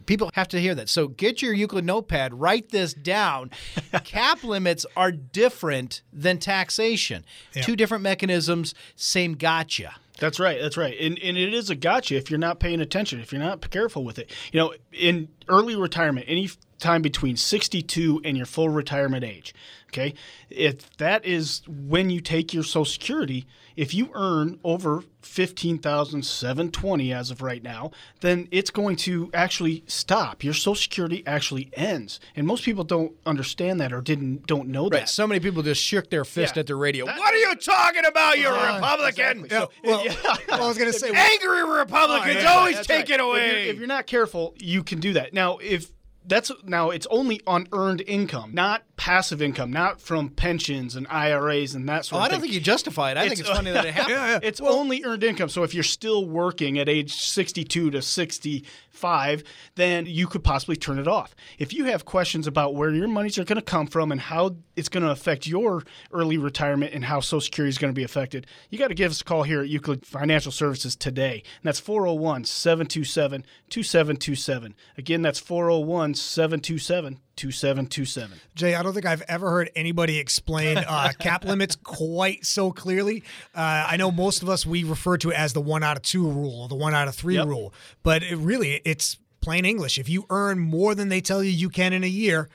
[0.05, 0.89] People have to hear that.
[0.89, 3.51] So get your Euclid notepad, write this down.
[4.03, 7.23] Cap limits are different than taxation.
[7.53, 9.95] Two different mechanisms, same gotcha.
[10.19, 10.59] That's right.
[10.61, 10.95] That's right.
[10.99, 14.03] And, and it is a gotcha if you're not paying attention, if you're not careful
[14.03, 14.29] with it.
[14.51, 16.49] You know, in early retirement, any
[16.83, 19.53] time between 62 and your full retirement age,
[19.89, 20.13] okay,
[20.49, 27.31] if that is when you take your Social Security, if you earn over 15,720 as
[27.31, 27.91] of right now,
[28.21, 30.43] then it's going to actually stop.
[30.43, 32.19] Your Social Security actually ends.
[32.35, 35.01] And most people don't understand that or didn't don't know Right.
[35.01, 35.09] that.
[35.09, 36.61] So many people just shook their fist Yeah.
[36.61, 37.05] at the radio.
[37.05, 39.45] That- what are you talking about, you Uh, Republican?
[39.45, 39.49] exactly.
[39.49, 40.35] So- Well, yeah.
[40.51, 43.19] I was going to say, Angry Republicans Oh, yeah, always that's take right.
[43.19, 43.39] it away.
[43.47, 45.33] If you're, if you're not careful, you can do that.
[45.33, 45.89] Now, if
[46.25, 51.75] that's now it's only on earned income, not passive income, not from pensions and IRAs
[51.75, 53.17] and that sort oh, sort I don't think you justify it.
[53.17, 54.43] I think it's funny that it happened.
[54.43, 55.49] It's only earned income.
[55.49, 59.43] So if you're still working at age 62 to 65,
[59.75, 61.35] then you could possibly turn it off.
[61.57, 64.55] If you have questions about where your monies are going to come from and how
[64.75, 68.03] it's going to affect your early retirement and how Social Security is going to be
[68.03, 71.43] affected, you got to give us a call here at Euclid Financial Services today.
[71.61, 74.75] And that's 401 727 2727.
[74.97, 78.39] Again, that's 401 727 2727.
[78.55, 83.23] Jay, I don't think I've ever heard anybody explain uh, cap limits quite so clearly.
[83.55, 86.03] Uh, I know most of us we refer to it as the one out of
[86.03, 87.47] two rule, or the one out of three Yep.
[87.47, 89.97] rule, but it really it's plain English.
[89.97, 92.49] If you earn more than they tell you you can in a year,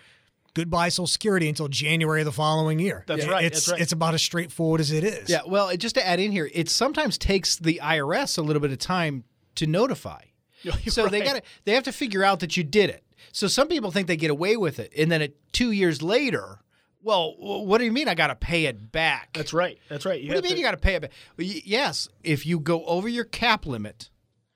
[0.58, 3.04] goodbye Social Security until January of the following year.
[3.06, 3.80] That's It- right, It's that's right.
[3.80, 5.28] it's about as straightforward as it is.
[5.28, 8.72] Yeah, well, just to add in here, it sometimes takes the IRS a little bit
[8.72, 9.24] of time
[9.56, 10.22] to notify.
[10.88, 13.04] So they got they have to figure out that you did it.
[13.32, 16.58] So some people think they get away with it, and then it, two years later,
[17.02, 19.34] well, what do you mean I got to pay it back?
[19.34, 19.78] That's right.
[19.88, 20.20] That's right.
[20.24, 21.12] what do you mean to- you got to pay it back?
[21.36, 24.10] Well, y- yes, if you go over your cap limit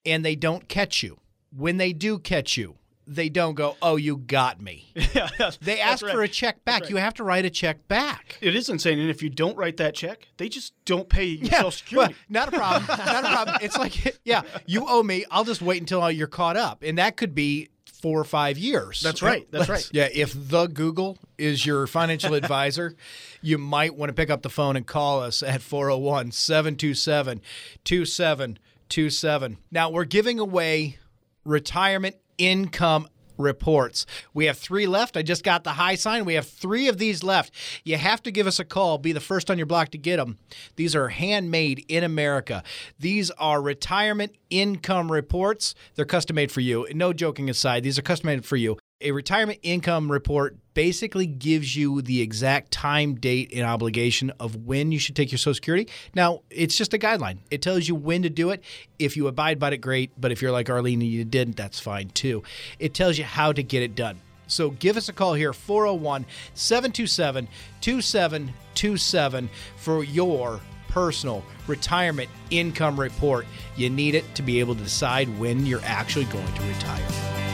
[0.05, 1.21] and they don't catch you,
[1.57, 5.29] when they do catch you, they don't go, "Oh, you got me." Yeah,
[5.61, 6.83] They ask for a check back.
[6.83, 6.91] right.
[6.91, 8.39] You have to write a check back.
[8.41, 8.99] It is insane.
[8.99, 12.15] And if you don't write that check, they just don't pay you Social well, Security.
[12.29, 12.85] not a problem.
[12.87, 13.57] not a problem.
[13.61, 15.25] It's like, yeah, you owe me.
[15.31, 17.69] I'll just wait until you're caught up, and that could be
[18.01, 19.01] four or five years.
[19.01, 19.47] That's right.
[19.53, 19.89] That's right.
[19.93, 22.97] Yeah, if the Google is your financial advisor,
[23.43, 27.41] you might want to pick up the phone and call us at 401 727
[27.85, 29.59] 2727.
[29.71, 30.99] Now, we're giving away
[31.45, 34.07] retirement income reports.
[34.35, 35.17] We have three left.
[35.17, 36.25] I just got the high sign.
[36.25, 37.53] We have three of these left.
[37.85, 38.99] You have to give us a call.
[38.99, 40.39] Be the first on your block to get them.
[40.77, 42.63] These are handmade in America.
[42.99, 45.75] These are retirement income reports.
[45.95, 46.87] They're custom made for you.
[46.95, 48.79] No joking aside, these are custom made for you.
[49.05, 54.93] A retirement income report basically gives you the exact time, date, and obligation of when
[54.93, 55.89] you should take your Social Security.
[56.15, 57.39] Now, it's just a guideline.
[57.51, 58.63] It tells you when to do it.
[59.01, 60.13] If you abide by it, great.
[60.21, 62.45] But if you're like Arlene and you didn't, that's fine too.
[62.79, 64.21] It tells you how to get it done.
[64.47, 67.49] So give us a call here, 401 727
[67.81, 73.47] 2727, for your personal retirement income report.
[73.75, 77.52] You need it to be able to decide when you're actually going to retire.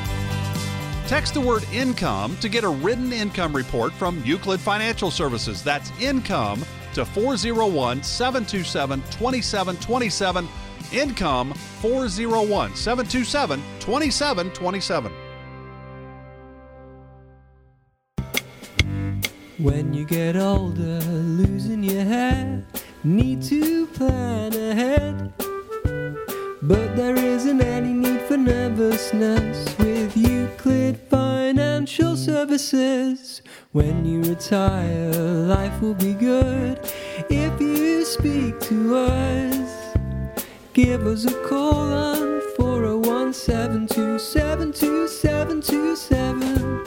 [1.08, 5.62] Text the word income to get a written income report from Euclid Financial Services.
[5.62, 10.46] That's income to 401 727 2727.
[10.92, 15.12] Income 401 727 2727.
[19.56, 22.66] When you get older, losing your hair,
[23.02, 25.32] need to plan ahead.
[26.60, 30.14] But there isn't any need for nervousness with
[30.58, 33.42] Financial Services.
[33.72, 36.80] When you retire, life will be good
[37.30, 39.94] if you speak to us.
[40.72, 46.84] Give us a call on 401 727 2727.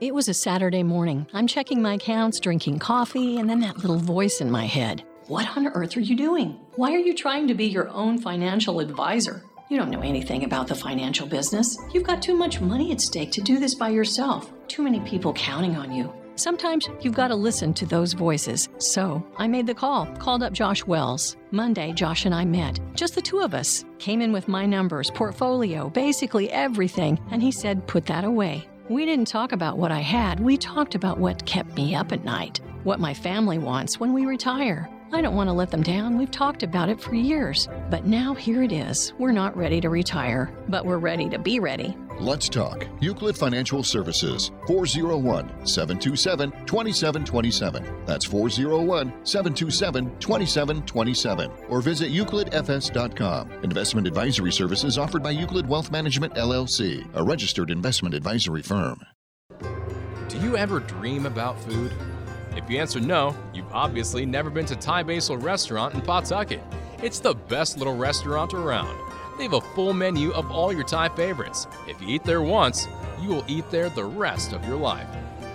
[0.00, 1.26] It was a Saturday morning.
[1.32, 5.02] I'm checking my accounts, drinking coffee, and then that little voice in my head.
[5.26, 6.58] What on earth are you doing?
[6.76, 9.42] Why are you trying to be your own financial advisor?
[9.70, 11.76] You don't know anything about the financial business.
[11.92, 14.50] You've got too much money at stake to do this by yourself.
[14.66, 16.10] Too many people counting on you.
[16.36, 18.70] Sometimes you've got to listen to those voices.
[18.78, 21.36] So I made the call, called up Josh Wells.
[21.50, 22.80] Monday, Josh and I met.
[22.94, 23.84] Just the two of us.
[23.98, 28.66] Came in with my numbers, portfolio, basically everything, and he said, put that away.
[28.88, 32.24] We didn't talk about what I had, we talked about what kept me up at
[32.24, 34.88] night, what my family wants when we retire.
[35.12, 36.18] I don't want to let them down.
[36.18, 37.68] We've talked about it for years.
[37.90, 39.12] But now here it is.
[39.18, 41.96] We're not ready to retire, but we're ready to be ready.
[42.20, 42.86] Let's talk.
[43.00, 48.04] Euclid Financial Services, 401 727 2727.
[48.04, 51.50] That's 401 727 2727.
[51.68, 53.52] Or visit euclidfs.com.
[53.62, 59.00] Investment advisory services offered by Euclid Wealth Management LLC, a registered investment advisory firm.
[60.28, 61.92] Do you ever dream about food?
[62.58, 66.60] If you answer no, you've obviously never been to Thai Basil Restaurant in Pawtucket.
[67.00, 68.98] It's the best little restaurant around.
[69.36, 71.68] They have a full menu of all your Thai favorites.
[71.86, 72.88] If you eat there once,
[73.20, 75.06] you will eat there the rest of your life.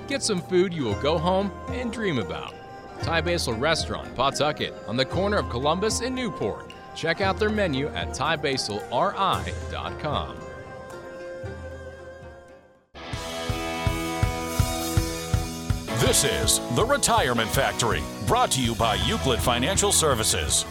[0.08, 2.54] Get some food you will go home and dream about.
[3.02, 6.72] Thai Basil Restaurant, Pawtucket, on the corner of Columbus and Newport.
[6.96, 10.43] Check out their menu at thaibasilri.com.
[16.04, 20.66] This is The Retirement Factory, brought to you by Euclid Financial Services.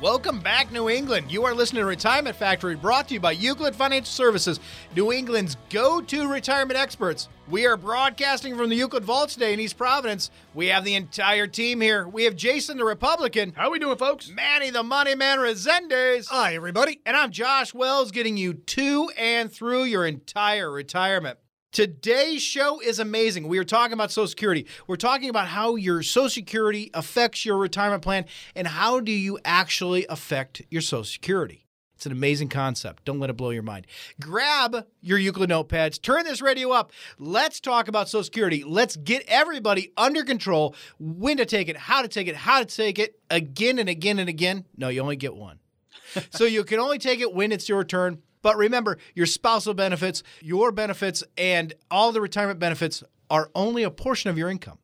[0.00, 1.30] Welcome back, New England.
[1.30, 4.60] You are listening to Retirement Factory, brought to you by Euclid Financial Services,
[4.96, 7.28] New England's go to retirement experts.
[7.50, 10.30] We are broadcasting from the Euclid Vault today in East Providence.
[10.54, 12.08] We have the entire team here.
[12.08, 13.52] We have Jason, the Republican.
[13.54, 14.30] How are we doing, folks?
[14.30, 16.28] Manny, the Money Man Resendiz.
[16.28, 17.02] Hi, everybody.
[17.04, 21.38] And I'm Josh Wells, getting you to and through your entire retirement.
[21.70, 23.46] Today's show is amazing.
[23.46, 24.66] We are talking about Social Security.
[24.86, 28.24] We're talking about how your Social Security affects your retirement plan
[28.56, 31.66] and how do you actually affect your Social Security.
[31.94, 33.04] It's an amazing concept.
[33.04, 33.86] Don't let it blow your mind.
[34.18, 36.90] Grab your Euclid notepads, turn this radio up.
[37.18, 38.64] Let's talk about Social Security.
[38.64, 42.64] Let's get everybody under control, when to take it, how to take it, how to
[42.64, 44.64] take it again and again and again.
[44.76, 45.58] No, you only get one.
[46.30, 48.22] so you can only take it when it's your turn.
[48.42, 53.90] But remember, your spousal benefits, your benefits, and all the retirement benefits are only a
[53.90, 54.78] portion of your income.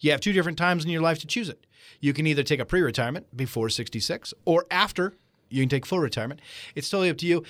[0.00, 1.66] You have two different times in your life to choose it.
[2.00, 5.14] You can either take a pre retirement before 66 or after
[5.50, 6.40] you can take full retirement.
[6.74, 7.44] It's totally up to you.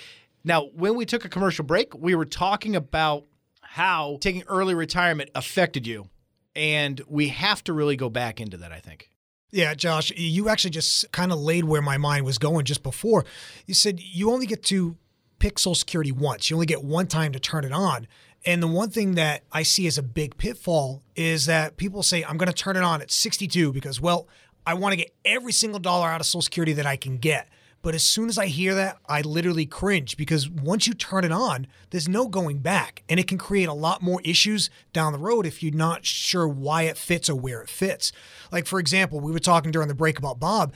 [0.45, 3.25] Now, when we took a commercial break, we were talking about
[3.61, 6.09] how taking early retirement affected you.
[6.57, 9.11] And we have to really go back into that, I think.
[9.51, 13.25] Yeah, Josh, you actually just kind of laid where my mind was going just before.
[13.67, 14.97] You said you only get to
[15.39, 16.51] pick Social Security once.
[16.51, 18.07] You only get one time to turn it on.
[18.45, 22.25] And the one thing that I see as a big pitfall is that people say,
[22.25, 24.29] I'm going to turn it on at 62 because, well,
[24.67, 27.49] I want to get every single dollar out of Social Security that I can get.
[27.81, 31.31] But as soon as I hear that, I literally cringe because once you turn it
[31.31, 33.05] on, there's no going back.
[33.09, 36.49] And it can create a lot more issues down the road if you're not sure
[36.49, 38.11] why it fits or where it fits.
[38.51, 40.75] Like, for example, we were talking during the break about Bob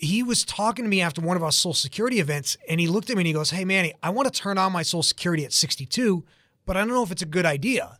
[0.00, 3.10] he was talking to me after one of our Social Security events, and he looked
[3.10, 5.44] at me and he goes, Hey, Manny, I want to turn on my Social Security
[5.44, 6.24] at 62,
[6.64, 7.98] but I don't know if it's a good idea.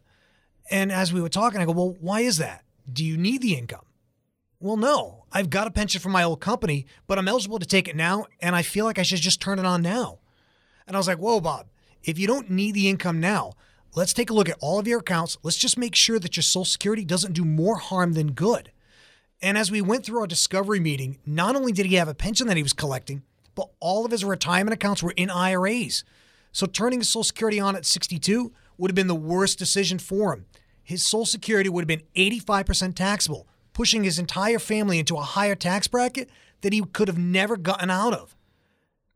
[0.71, 2.65] And as we were talking, I go, Well, why is that?
[2.91, 3.85] Do you need the income?
[4.61, 5.25] Well, no.
[5.31, 8.27] I've got a pension from my old company, but I'm eligible to take it now,
[8.41, 10.21] and I feel like I should just turn it on now.
[10.87, 11.67] And I was like, Whoa, Bob,
[12.03, 13.53] if you don't need the income now,
[13.95, 15.37] let's take a look at all of your accounts.
[15.43, 18.73] Let's just make sure that your Social Security doesn't do more harm than good.
[19.43, 22.47] And as we went through our discovery meeting, not only did he have a pension
[22.49, 23.23] that he was collecting,
[23.55, 26.05] but all of his retirement accounts were in IRAs.
[26.53, 30.33] So turning his Social Security on at 62 would have been the worst decision for
[30.33, 30.47] him.
[30.83, 35.55] His Social Security would have been 85% taxable, pushing his entire family into a higher
[35.55, 36.29] tax bracket
[36.61, 38.37] that he could have never gotten out of.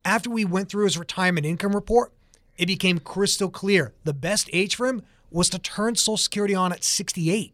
[0.05, 2.13] After we went through his retirement income report,
[2.57, 6.73] it became crystal clear the best age for him was to turn Social Security on
[6.73, 7.53] at 68.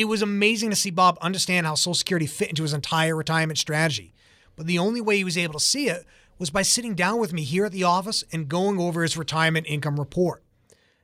[0.00, 3.58] It was amazing to see Bob understand how Social Security fit into his entire retirement
[3.58, 4.14] strategy.
[4.56, 6.06] But the only way he was able to see it
[6.38, 9.66] was by sitting down with me here at the office and going over his retirement
[9.68, 10.42] income report.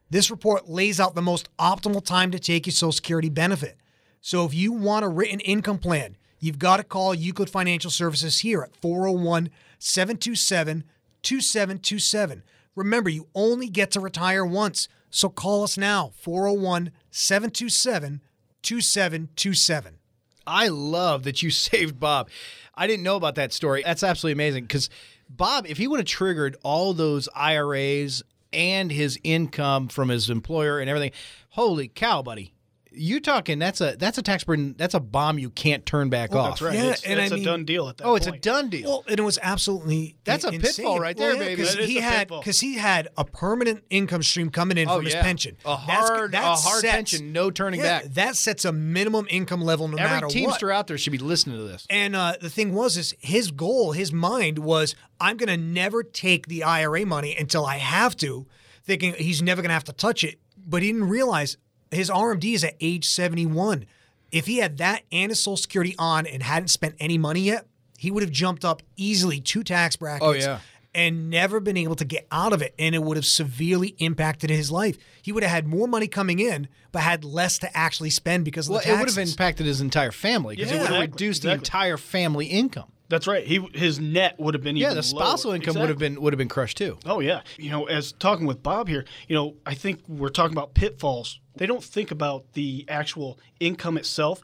[0.08, 3.76] This report lays out the most optimal time to take your Social Security benefit.
[4.22, 8.38] So if you want a written income plan, you've got to call Euclid Financial Services
[8.38, 10.84] here at 401 727
[11.20, 12.42] 2727.
[12.74, 14.88] Remember, you only get to retire once.
[15.10, 18.22] So call us now, 401 727
[18.66, 19.98] 2727.
[20.46, 22.28] I love that you saved Bob.
[22.74, 23.82] I didn't know about that story.
[23.84, 24.90] That's absolutely amazing because
[25.28, 30.78] Bob, if he would have triggered all those IRAs and his income from his employer
[30.78, 31.12] and everything,
[31.50, 32.52] holy cow, buddy
[32.96, 36.32] you talking that's a that's a tax burden that's a bomb you can't turn back
[36.32, 36.50] well, off.
[36.52, 36.74] That's right.
[36.74, 38.26] Yeah, it's, and it's I a mean- done deal at that Oh, point.
[38.26, 38.88] it's a done deal.
[38.88, 40.60] Well, and it was absolutely That's a insane.
[40.62, 41.62] pitfall right there, Well, yeah, baby.
[41.62, 44.96] 'cause That is he had because he had a permanent income stream coming in Oh,
[44.96, 45.22] from his yeah.
[45.22, 45.56] pension.
[45.64, 48.14] A That's- hard- that a hard sets- pension, no turning yeah, back.
[48.14, 50.34] That sets a minimum income level no Every matter what.
[50.34, 51.86] Every teamster out there should be listening to this.
[51.90, 56.02] And uh, the thing was, is his goal, his mind was, I'm going to never
[56.02, 58.46] take the IRA money until I have to,
[58.84, 60.38] thinking he's never going to have to touch it.
[60.68, 61.56] But he didn't realize
[61.90, 63.86] his RMD is at age 71.
[64.32, 67.66] If he had that and his Social Security on and hadn't spent any money yet,
[67.98, 70.24] he would have jumped up easily two tax brackets.
[70.26, 70.58] Oh, yeah.
[70.94, 72.74] And never been able to get out of it.
[72.78, 74.96] And it would have severely impacted his life.
[75.22, 78.66] He would have had more money coming in, but had less to actually spend because
[78.66, 80.96] of Well, the it would have impacted his entire family because Yeah, it would have
[81.02, 82.90] exactly, reduced the entire family income.
[83.08, 83.46] That's right.
[83.46, 85.56] He his net would have been Yeah, the spousal lower.
[85.56, 86.98] income would have been would have been crushed too.
[87.04, 87.42] Oh yeah.
[87.56, 91.40] You know, as talking with Bob here, you know, I think we're talking about pitfalls.
[91.56, 94.42] They don't think about the actual income itself.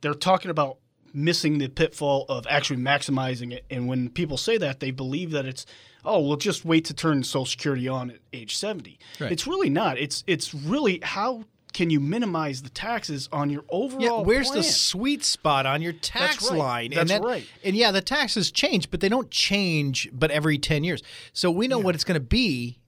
[0.00, 0.78] They're talking about
[1.12, 3.64] missing the pitfall of actually maximizing it.
[3.70, 5.66] And when people say that, they believe that it's
[6.04, 8.98] oh, well just wait to turn social security on at age 70.
[9.20, 9.30] Right.
[9.32, 9.98] It's really not.
[9.98, 14.58] It's it's really how can you minimize the taxes on your overall Yeah, where's plan?
[14.58, 16.58] the sweet spot on your tax right.
[16.58, 16.90] line?
[16.90, 17.46] That's and that- right.
[17.64, 21.02] And yeah, the taxes change, but they don't change but every 10 years.
[21.32, 22.78] So we know what it's going to be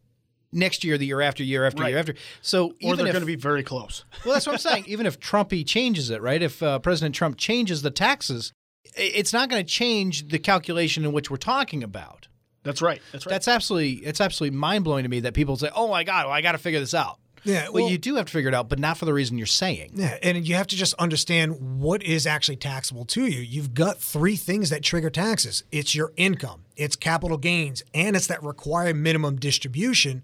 [0.52, 1.90] next year, the year after, year after, Right.
[1.90, 2.14] year after.
[2.42, 4.04] So or even they're going to be very close.
[4.24, 4.84] well, that's what I'm saying.
[4.86, 6.42] Even if Trumpy changes it, right?
[6.42, 8.52] If uh, President Trump changes the taxes,
[8.96, 12.28] it's not going to change the calculation in which we're talking about.
[12.64, 13.00] That's right.
[13.10, 13.30] That's right.
[13.30, 16.34] That's absolutely it's absolutely mind blowing to me that people say, "Oh my God, well,
[16.34, 18.54] I got to figure this out." Yeah, well, well- you do have to figure it
[18.54, 19.92] out, but not for the reason you're saying.
[19.94, 23.40] Yeah, and you have to just understand what is actually taxable to you.
[23.40, 28.26] You've got three things that trigger taxes it's your income, it's capital gains, and it's
[28.28, 30.22] that required minimum distribution.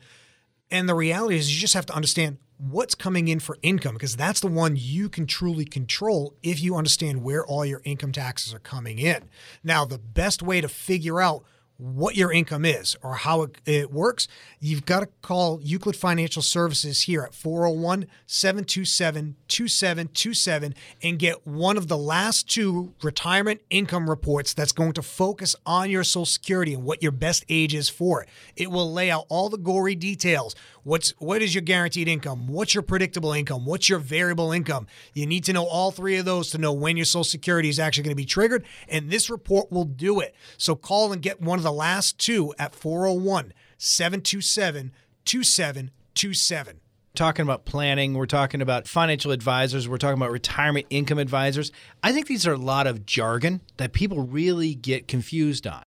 [0.70, 4.16] And the reality is, you just have to understand what's coming in for income because
[4.16, 8.52] that's the one you can truly control if you understand where all your income taxes
[8.52, 9.28] are coming in.
[9.62, 11.44] Now, the best way to figure out
[11.78, 14.26] what your income is or how it, it works,
[14.58, 21.76] you've got to call Euclid Financial Services here at 401 727 2727 and get one
[21.76, 26.74] of the last two retirement income reports that's going to focus on your Social Security
[26.74, 28.28] and what your best age is for it.
[28.56, 30.56] It will lay out all the gory details.
[30.84, 32.46] What's what is your guaranteed income?
[32.46, 33.64] What's your predictable income?
[33.64, 34.86] What's your variable income?
[35.14, 37.78] You need to know all three of those to know when your Social Security is
[37.78, 40.34] actually going to be triggered, and this report will do it.
[40.56, 44.92] So call and get one of the last two at 401 727
[45.24, 46.80] 2727.
[47.14, 51.70] talking about planning, we're talking about financial advisors, we're talking about retirement income advisors.
[52.02, 55.82] I think these are a lot of jargon that people really get confused on.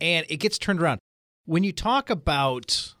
[0.00, 0.98] And it gets turned around.
[1.44, 2.94] When you talk about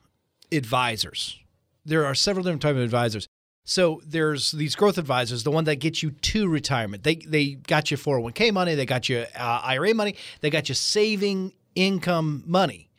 [0.52, 1.38] advisors,
[1.84, 3.26] there are several different types of advisors.
[3.64, 7.04] So there's these growth advisors, the one that gets you to retirement.
[7.04, 10.74] They they got you 401k money, they got you uh, IRA money, they got you
[10.74, 12.90] saving income money,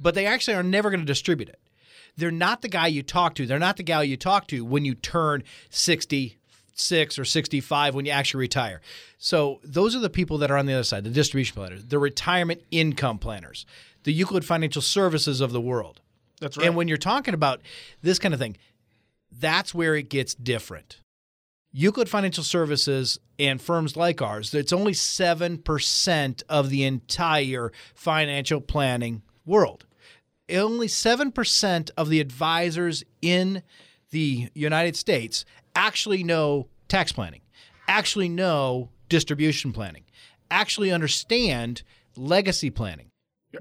[0.00, 1.58] but they actually are never going to distribute it.
[2.16, 3.46] They're not the guy you talk to.
[3.46, 8.12] They're not the gal you talk to when you turn 66 or 65 when you
[8.12, 8.80] actually retire.
[9.18, 11.98] So those are the people that are on the other side, the distribution planners, the
[11.98, 13.64] retirement income planners,
[14.04, 16.00] the Euclid Financial Services of the world.
[16.42, 16.66] That's right.
[16.66, 17.62] And when you're talking about
[18.02, 18.56] this kind of thing,
[19.30, 20.98] that's where it gets different.
[21.72, 29.22] Euclid Financial Services and firms like ours, it's only 7% of the entire financial planning
[29.46, 29.86] world.
[30.50, 33.62] Only 7% of the advisors in
[34.10, 37.40] the United States actually know tax planning,
[37.88, 40.02] actually know distribution planning,
[40.50, 41.82] actually understand
[42.16, 43.06] legacy planning.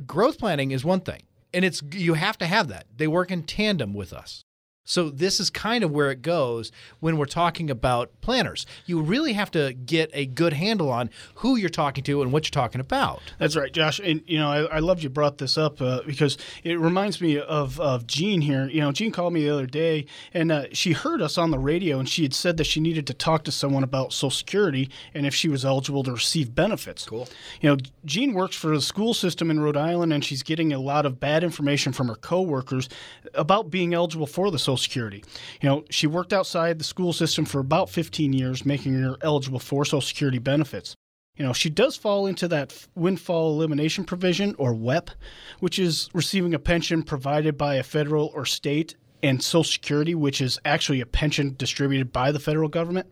[0.06, 1.22] Growth planning is one thing,
[1.54, 2.86] and it's you have to have that.
[2.96, 4.44] They work in tandem with us.
[4.84, 8.66] So this is kind of where it goes when we're talking about planners.
[8.86, 12.46] You really have to get a good handle on who you're talking to and what
[12.46, 13.22] you're talking about.
[13.38, 14.00] That's right, Josh.
[14.04, 17.40] And you know, I, I loved you brought this up uh, because it reminds me
[17.40, 18.68] of of Jean here.
[18.68, 21.60] You know, Jean called me the other day, and uh, she heard us on the
[21.60, 24.90] radio, and she had said that she needed to talk to someone about Social Security
[25.14, 27.06] and if she was eligible to receive benefits.
[27.06, 27.30] Cool.
[27.62, 30.80] You know, Jean works for the school system in Rhode Island, and she's getting a
[30.80, 32.90] lot of bad information from her coworkers
[33.36, 35.24] about being eligible for the Social Security.
[35.62, 39.60] You know, she worked outside the school system for about 15 years, making her eligible
[39.60, 40.96] for Social Security benefits.
[41.38, 45.12] You know, she does fall into that windfall elimination provision or WEP,
[45.60, 50.42] which is receiving a pension provided by a federal or state and Social Security, which
[50.42, 53.08] is actually a pension distributed by the federal government.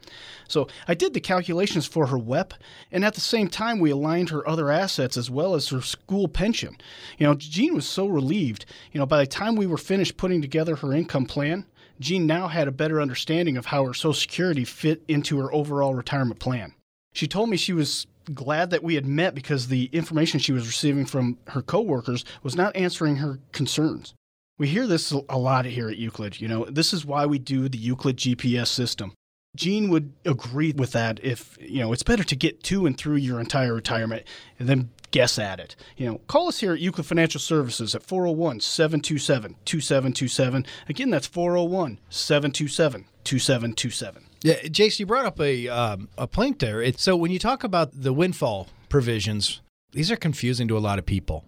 [0.47, 2.53] So I did the calculations for her WEP,
[2.91, 6.28] and at the same time, we aligned her other assets as well as her school
[6.28, 6.78] pension.
[7.18, 8.66] You know, Jean was so relieved.
[8.91, 11.66] You know, by the time we were finished putting together her income plan,
[11.99, 15.95] Jean now had a better understanding of how her Social Security fit into her overall
[15.95, 16.74] retirement plan.
[17.14, 20.68] She told me she was glad that we had met because the information she was
[20.68, 24.14] receiving from her coworkers was not answering her concerns.
[24.60, 26.41] We hear this a lot here at Euclid.
[26.41, 29.14] You know, this is why we do the Euclid GPS system.
[29.55, 33.16] Jean would agree with that if, you know, it's better to get to and through
[33.16, 34.24] your entire retirement
[34.60, 35.78] and then guess at it.
[35.95, 40.66] You know, call us here at Euclid Financial Services at 401 727 2727.
[40.89, 44.26] Again, that's 401 727 2727.
[44.41, 46.91] Yeah, Jason, you brought up a um, a point there.
[46.93, 49.62] So when you talk about the windfall provisions,
[49.93, 51.45] these are confusing to a lot of people.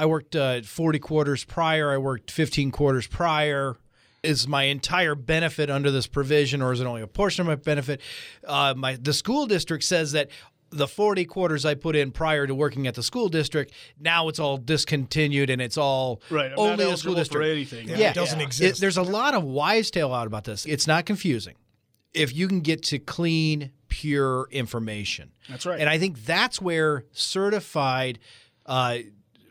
[0.00, 1.90] I worked uh, 40 quarters prior.
[1.90, 3.76] I worked 15 quarters prior.
[4.22, 7.54] Is my entire benefit under this provision, or is it only a portion of my
[7.56, 8.00] benefit?
[8.46, 10.30] Uh, my the school district says that
[10.70, 14.38] the 40 quarters I put in prior to working at the school district, now it's
[14.38, 17.46] all discontinued and it's all Right, I'm only the school for district.
[17.46, 17.88] anything.
[17.88, 18.80] Yeah, Yeah, it doesn't It- exist.
[18.80, 20.64] there's a lot of wise tale out about this.
[20.64, 21.56] It's not confusing
[22.14, 25.32] if you can get to clean, pure information.
[25.48, 25.78] That's right.
[25.80, 28.18] And I think that's where certified,
[28.66, 28.98] uh,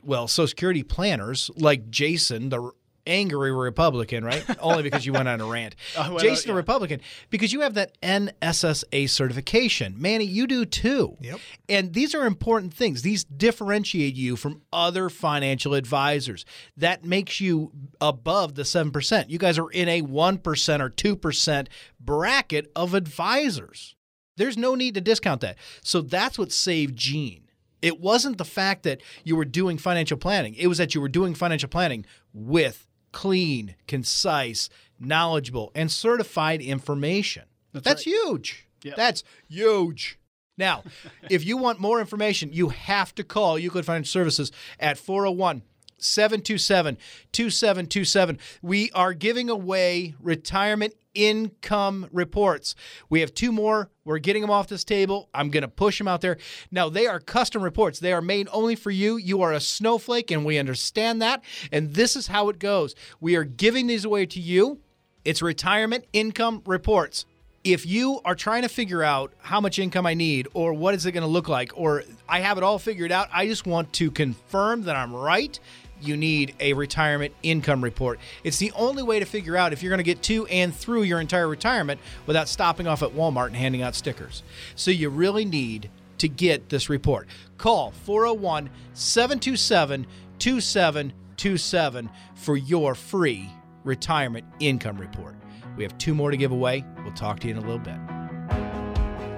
[0.03, 2.71] well, Social Security planners like Jason, the
[3.07, 4.45] angry Republican, right?
[4.59, 5.75] Only because you went on a rant.
[5.97, 9.95] I went Jason, on- the Republican, because you have that NSSA certification.
[9.97, 11.17] Manny, you do too.
[11.19, 11.39] Yep.
[11.67, 13.01] And these are important things.
[13.01, 16.45] These differentiate you from other financial advisors.
[16.77, 19.29] That makes you above the 7%.
[19.29, 21.67] You guys are in a 1% or 2%
[21.99, 23.95] bracket of advisors.
[24.37, 25.57] There's no need to discount that.
[25.83, 27.48] So that's what saved Jean.
[27.82, 31.09] It wasn't the fact that you were doing financial planning, it was that you were
[31.09, 34.69] doing financial planning with clean, concise,
[34.99, 37.43] knowledgeable, and certified information.
[37.73, 38.67] That's, huge.
[38.84, 38.95] Yep.
[38.95, 40.19] That's huge.
[40.57, 40.84] Now,
[41.30, 45.63] if you want more information, you have to call Euclid Financial Services at 401
[46.03, 46.97] 727
[47.31, 48.39] 2727.
[48.61, 52.75] We are giving away retirement income reports.
[53.09, 53.89] We have two more.
[54.05, 55.29] We're getting them off this table.
[55.33, 56.37] I'm going to push them out there.
[56.71, 57.99] Now, they are custom reports.
[57.99, 59.17] They are made only for you.
[59.17, 61.43] You are a snowflake, and we understand that.
[61.71, 64.79] And this is how it goes we are giving these away to you.
[65.25, 67.25] It's retirement income reports
[67.63, 71.05] if you are trying to figure out how much income I need or what is
[71.05, 73.91] it going to look like or I have it all figured out, I just want
[73.93, 75.59] to confirm that I'm right.
[76.01, 78.19] You need a retirement income report.
[78.43, 81.03] It's the only way to figure out if you're going to get to and through
[81.03, 84.43] your entire retirement without stopping off at Walmart and handing out stickers.
[84.75, 85.89] So you really need
[86.19, 87.27] to get this report.
[87.57, 90.05] Call 401 727
[90.37, 93.49] 2727 for your free
[93.83, 95.35] retirement income report.
[95.75, 96.83] We have two more to give away.
[97.03, 97.97] We'll talk to you in a little bit.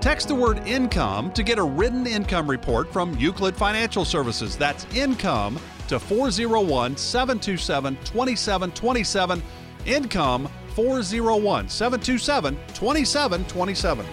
[0.01, 4.57] Text the word income to get a written income report from Euclid Financial Services.
[4.57, 5.59] That's income
[5.92, 9.44] to 401 727 2727.
[9.86, 14.06] Income 401 727 2727.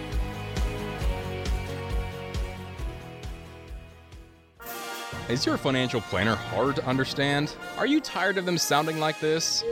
[5.29, 7.55] Is your financial planner hard to understand?
[7.77, 9.63] Are you tired of them sounding like this?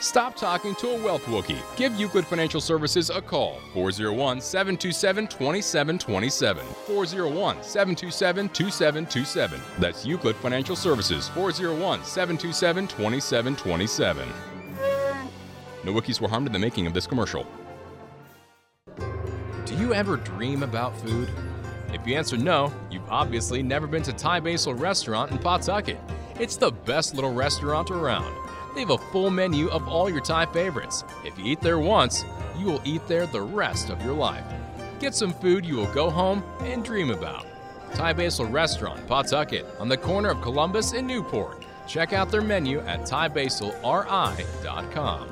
[0.00, 1.60] Stop talking to a wealth Wookie.
[1.76, 3.58] Give Euclid Financial Services a call.
[3.74, 6.64] 401 727 2727.
[6.86, 9.60] 401 727 2727.
[9.78, 11.28] That's Euclid Financial Services.
[11.30, 14.28] 401 727 2727.
[15.84, 17.46] No Wookies were harmed in the making of this commercial.
[19.66, 21.28] Do you ever dream about food?
[21.92, 25.98] If you answer no, you've obviously never been to Thai Basil Restaurant in Pawtucket.
[26.38, 28.49] It's the best little restaurant around.
[28.74, 31.04] They have a full menu of all your Thai favorites.
[31.24, 32.24] If you eat there once,
[32.58, 34.44] you will eat there the rest of your life.
[35.00, 37.46] Get some food you will go home and dream about.
[37.94, 41.64] Thai Basil Restaurant, Pawtucket, on the corner of Columbus and Newport.
[41.86, 45.30] Check out their menu at thaibasilri.com.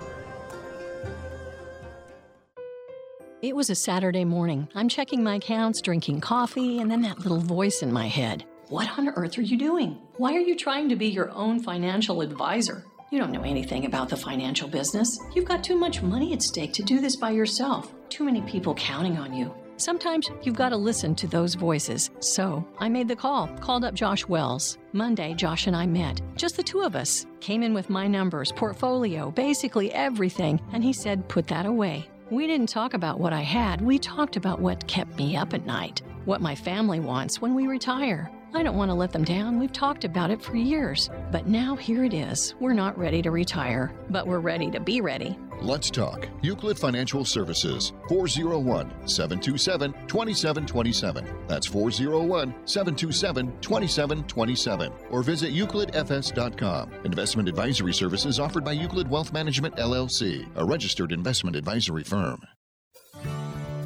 [3.41, 4.67] It was a Saturday morning.
[4.75, 8.45] I'm checking my accounts, drinking coffee, and then that little voice in my head.
[8.69, 9.97] What on earth are you doing?
[10.17, 12.85] Why are you trying to be your own financial advisor?
[13.11, 15.19] You don't know anything about the financial business.
[15.35, 17.95] You've got too much money at stake to do this by yourself.
[18.11, 19.55] Too many people counting on you.
[19.79, 22.11] Sometimes you've got to listen to those voices.
[22.21, 24.77] So I made the call, called up Josh Wells.
[24.93, 26.21] Monday, Josh and I met.
[26.37, 27.25] Just the two of us.
[27.41, 32.07] Came in with my numbers, portfolio, basically everything, and he said, put that away.
[32.29, 35.65] We didn't talk about what I had, we talked about what kept me up at
[35.65, 38.31] night, what my family wants when we retire.
[38.55, 39.59] I don't want to let them down.
[39.59, 41.11] We've talked about it for years.
[41.31, 42.55] But now here it is.
[42.61, 45.39] We're not ready to retire, but we're ready to be ready.
[45.61, 46.29] Let's talk.
[46.41, 51.47] Euclid Financial Services, 401 727 2727.
[51.49, 54.93] That's 401 727 2727.
[55.11, 56.93] Or visit euclidfs.com.
[57.05, 62.41] Investment advisory services offered by Euclid Wealth Management, LLC, a registered investment advisory firm.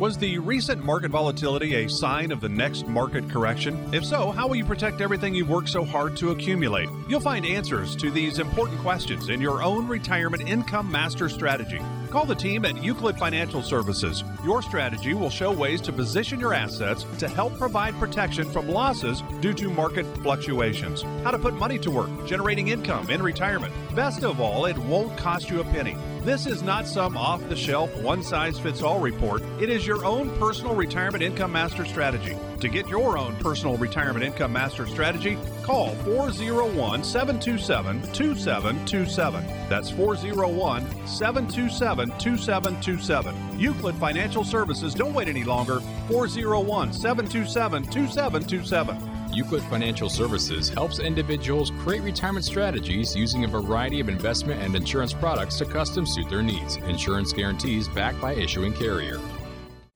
[0.03, 3.79] Was the recent market volatility a sign of the next market correction?
[3.95, 6.89] If so, how will you protect everything you've worked so hard to accumulate?
[7.09, 11.81] You'll find answers to these important questions in your own retirement income master strategy.
[12.13, 14.23] Call the team at Euclid Financial Services.
[14.45, 19.23] Your strategy will show ways to position your assets to help provide protection from losses
[19.41, 21.01] due to market fluctuations.
[21.25, 23.73] How to put money to work, generating income in retirement.
[23.97, 25.97] Best of all, it won't cost you a penny.
[26.21, 29.43] This is not some off the shelf, one size fits all report.
[29.59, 32.37] It is your own personal retirement income master strategy.
[32.63, 39.47] To get your own personal retirement income master strategy, call 401 727 2727.
[39.69, 43.59] That's 401 727 2727.
[43.59, 44.95] Euclid Financial Services.
[44.95, 45.81] Don't wait any longer.
[46.09, 49.11] 401 727 2727.
[49.35, 55.13] Euclid Financial Services helps individuals create retirement strategies using a variety of investment and insurance
[55.13, 56.77] products to custom suit their needs.
[56.77, 59.19] Insurance guarantees backed by issuing carrier.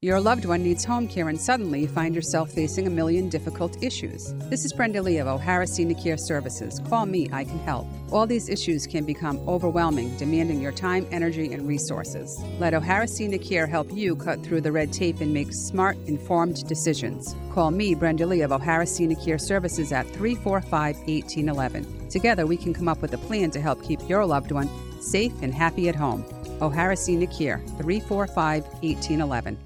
[0.03, 3.83] Your loved one needs home care and suddenly you find yourself facing a million difficult
[3.83, 4.35] issues.
[4.51, 6.83] This is Brenda Lee of O'Hara Senior Care Services.
[6.87, 7.87] Call me, I can help.
[8.13, 12.39] All these issues can become overwhelming, demanding your time, energy, and resources.
[12.59, 16.69] Let O'Hara Senior Care help you cut through the red tape and make smart, informed
[16.69, 17.35] decisions.
[17.55, 22.11] Call me, Brenda Lee of O'Hara Senior Care Services at 345 1811.
[22.11, 24.69] Together, we can come up with a plan to help keep your loved one
[25.01, 26.23] safe and happy at home.
[26.61, 29.57] O'Hara Senior Care, 345 1811.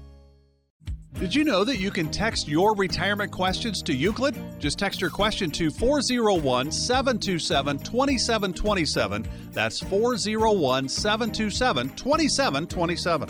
[1.19, 4.35] Did you know that you can text your retirement questions to Euclid?
[4.59, 9.27] Just text your question to 401 727 2727.
[9.51, 13.29] That's 401 727 2727.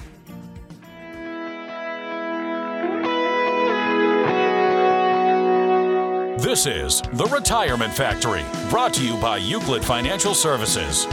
[6.38, 11.06] This is The Retirement Factory, brought to you by Euclid Financial Services.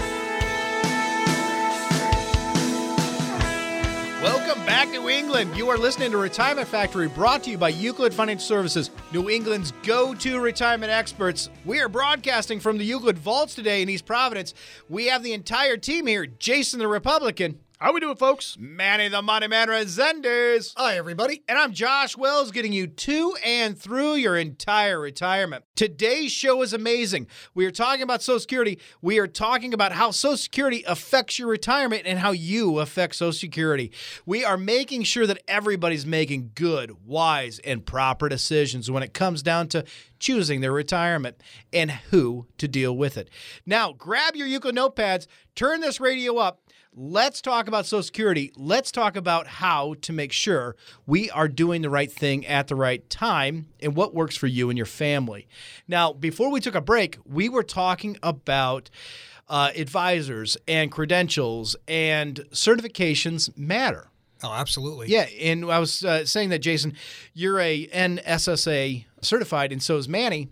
[5.38, 5.56] England.
[5.56, 9.72] You are listening to Retirement Factory, brought to you by Euclid Financial Services, New England's
[9.84, 11.48] go to retirement experts.
[11.64, 14.52] We are broadcasting from the Euclid Vaults today in East Providence.
[14.88, 17.60] We have the entire team here Jason the Republican.
[17.80, 18.56] How we doing, folks?
[18.58, 20.74] Manny the Money Man Resendiz.
[20.76, 21.44] Hi, everybody.
[21.48, 25.64] And I'm Josh Wells, getting you to and through your entire retirement.
[25.76, 27.28] Today's show is amazing.
[27.54, 28.80] We are talking about Social Security.
[29.00, 33.30] We are talking about how Social Security affects your retirement and how you affect Social
[33.30, 33.92] Security.
[34.26, 39.40] We are making sure that everybody's making good, wise, and proper decisions when it comes
[39.40, 39.84] down to
[40.18, 41.40] choosing their retirement
[41.72, 43.30] and who to deal with it.
[43.64, 46.60] Now, grab your Euclid notepads, turn this radio up.
[47.00, 48.50] Let's talk about Social Security.
[48.56, 50.74] Let's talk about how to make sure
[51.06, 54.68] we are doing the right thing at the right time and what works for you
[54.68, 55.46] and your family.
[55.86, 58.90] Now, before we took a break, we were talking about
[59.48, 64.08] uh, advisors and credentials and certifications matter.
[64.42, 65.06] Oh, absolutely.
[65.06, 66.94] Yeah, and I was uh, saying that Jason,
[67.32, 70.48] you're a NSSA certified, and so is Manny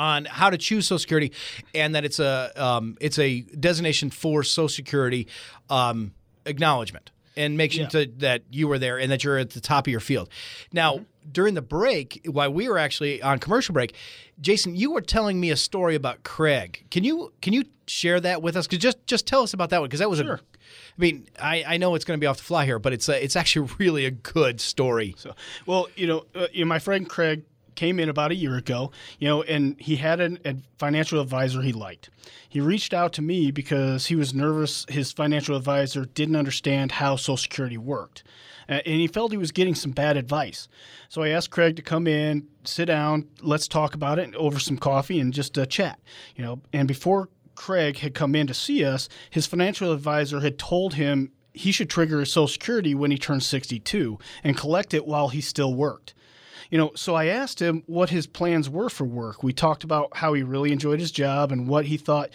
[0.00, 1.30] on how to choose Social Security,
[1.74, 5.28] and that it's a um, it's a designation for Social Security
[5.68, 6.12] um,
[6.46, 7.88] acknowledgement, and make sure Yeah.
[7.90, 10.28] to, that you were there and that you're at the top of your field.
[10.72, 11.30] Now, Mm-hmm.
[11.32, 13.94] during the break, while we were actually on commercial break,
[14.40, 16.86] Jason, you were telling me a story about Craig.
[16.90, 18.66] Can you can you share that with us?
[18.66, 20.24] Cause just just tell us about that one because that was a.
[20.24, 20.40] Sure.
[20.96, 23.08] I mean, I, I know it's going to be off the fly here, but it's
[23.08, 25.14] a, it's actually really a good story.
[25.18, 25.34] So,
[25.66, 27.42] well, you know, uh, you know, my friend Craig
[27.80, 31.72] came in about a year ago, you know, and he had a financial advisor he
[31.72, 32.10] liked.
[32.46, 37.16] He reached out to me because he was nervous his financial advisor didn't understand how
[37.16, 38.22] Social Security worked.
[38.68, 40.68] And he felt he was getting some bad advice.
[41.08, 44.76] So I asked Craig to come in, sit down, let's talk about it over some
[44.76, 45.98] coffee and just uh, chat.
[46.36, 50.58] You know, and before Craig had come in to see us, his financial advisor had
[50.58, 55.06] told him he should trigger his Social Security when he turned 62 and collect it
[55.06, 56.12] while he still worked.
[56.70, 59.42] You know, so I asked him what his plans were for work.
[59.42, 62.30] We talked about how he really enjoyed his job and what he thought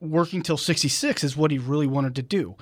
[0.00, 2.56] working till 66 is what he really wanted to do.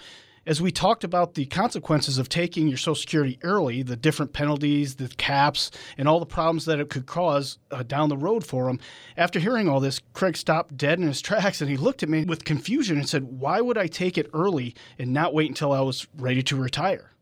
[0.46, 4.96] As we talked about the consequences of taking your Social Security early, the different penalties,
[4.96, 8.68] the caps, and all the problems that it could cause uh, down the road for
[8.68, 8.78] him,
[9.16, 12.24] after hearing all this, Craig stopped dead in his tracks and he looked at me
[12.24, 15.80] with confusion and said, Why would I take it early and not wait until I
[15.80, 17.13] was ready to retire?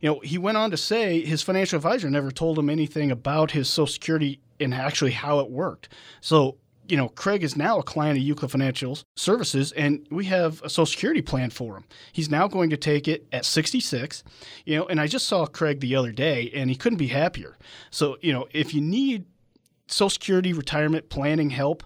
[0.00, 3.50] You know, he went on to say his financial advisor never told him anything about
[3.50, 5.88] his Social Security and actually how it worked.
[6.20, 6.56] So,
[6.88, 10.68] you know, Craig is now a client of Euclid Financial Services, and we have a
[10.68, 11.84] Social Security plan for him.
[12.12, 14.24] He's now going to take it at 66.
[14.64, 17.56] You know, and I just saw Craig the other day, and he couldn't be happier.
[17.90, 19.26] So, you know, if you need
[19.86, 21.84] Social Security retirement planning help,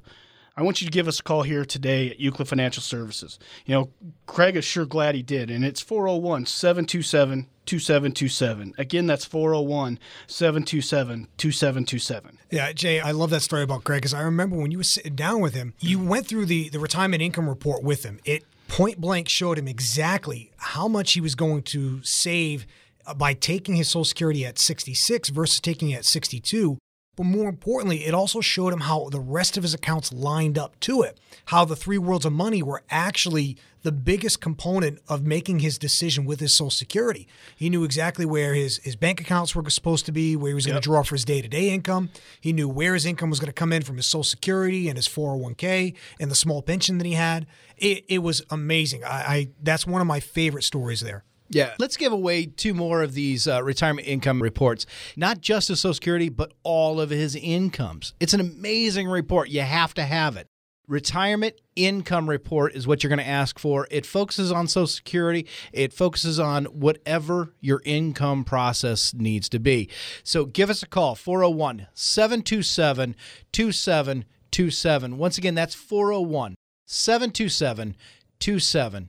[0.56, 3.38] I want you to give us a call here today at Euclid Financial Services.
[3.66, 3.90] You know,
[4.26, 8.74] Craig is sure glad he did, and it's 401 727 2727.
[8.78, 12.38] Again, that's 401 727 2727.
[12.50, 15.14] Yeah, Jay, I love that story about Greg because I remember when you were sitting
[15.14, 18.20] down with him, you went through the, the retirement income report with him.
[18.24, 22.66] It point blank showed him exactly how much he was going to save
[23.06, 26.78] uh, by taking his Social Security at 66 versus taking it at 62.
[27.16, 30.78] But more importantly, it also showed him how the rest of his accounts lined up
[30.80, 35.60] to it, how the three worlds of money were actually the biggest component of making
[35.60, 37.28] his decision with his Social Security.
[37.54, 40.66] He knew exactly where his, his bank accounts were supposed to be, where he was
[40.66, 42.10] going to draw for his day to day income.
[42.40, 44.96] He knew where his income was going to come in from his Social Security and
[44.96, 47.46] his 401k and the small pension that he had.
[47.76, 49.04] It, it was amazing.
[49.04, 51.24] I, I That's one of my favorite stories there.
[51.49, 51.74] Yeah.
[51.78, 54.86] Let's give away two more of these uh, retirement income reports.
[55.16, 58.14] Not just his Social Security, but all of his incomes.
[58.20, 59.49] It's an amazing report.
[59.49, 60.49] You have to have it.
[60.86, 63.88] Retirement income report is what you're going to ask for.
[63.90, 69.88] It focuses on Social Security, it focuses on whatever your income process needs to be.
[70.22, 73.16] So give us a call 401 727
[73.53, 75.16] 2727.
[75.16, 76.55] Once again, that's 401
[76.86, 77.97] 727
[78.38, 79.09] 2727.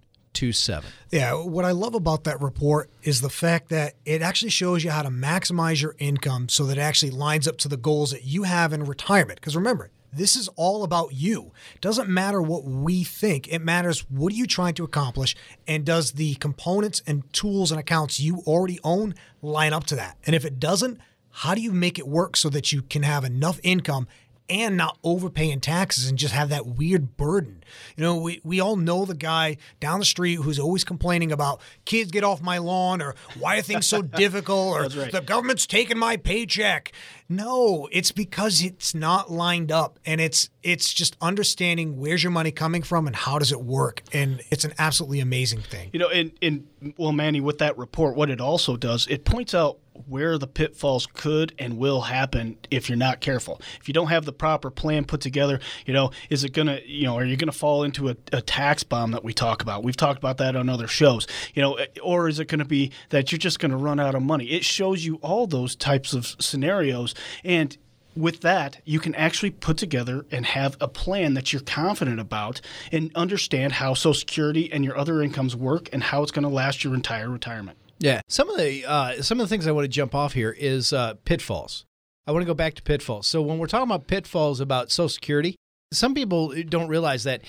[1.12, 4.92] Yeah, what I love about that report is the fact that it actually shows you
[4.92, 8.26] how to maximize your income so that it actually lines up to the goals that
[8.26, 9.40] you have in retirement.
[9.40, 11.52] Because remember, this is all about you.
[11.76, 13.48] It doesn't matter what we think.
[13.48, 15.36] It matters what are you trying to accomplish
[15.68, 20.18] and does the components and tools and accounts you already own line up to that?
[20.26, 21.00] And if it doesn't,
[21.32, 24.08] how do you make it work so that you can have enough income
[24.50, 27.64] and not overpaying taxes and just have that weird burden.
[27.96, 31.62] You know, we, we all know the guy down the street who's always complaining about
[31.86, 35.12] kids get off my lawn or why are things so difficult or right.
[35.12, 36.92] the government's taking my paycheck.
[37.28, 42.52] No, it's because it's not lined up and it's it's just understanding where's your money
[42.52, 44.02] coming from and how does it work.
[44.12, 45.92] And it's an absolutely amazing thing.
[45.94, 49.54] You know, and, and well, Manny, with that report, what it also does, it points
[49.54, 53.62] out where the pitfalls could and will happen if you're not careful.
[53.80, 56.88] If you don't have the proper plan put together, you know, is it going to,
[56.88, 59.62] you know, are you going to fall into a, a, tax bomb that we talk
[59.62, 59.84] about?
[59.84, 62.92] We've talked about that on other shows, you know, or is it going to be
[63.10, 64.46] that you're just going to run out of money?
[64.46, 67.16] It shows you all those types of scenarios.
[67.44, 67.78] And
[68.16, 72.62] with that, you can actually put together and have a plan that you're confident about
[72.92, 76.50] and understand how Social Security and your other incomes work and how it's going to
[76.50, 77.78] last your entire retirement.
[78.00, 80.56] Yeah, some of the uh, some of the things I want to jump off here
[80.58, 81.86] is uh, pitfalls.
[82.28, 83.28] I want to go back to pitfalls.
[83.28, 85.56] So when we're talking about pitfalls about Social Security,
[85.92, 87.42] some people don't realize that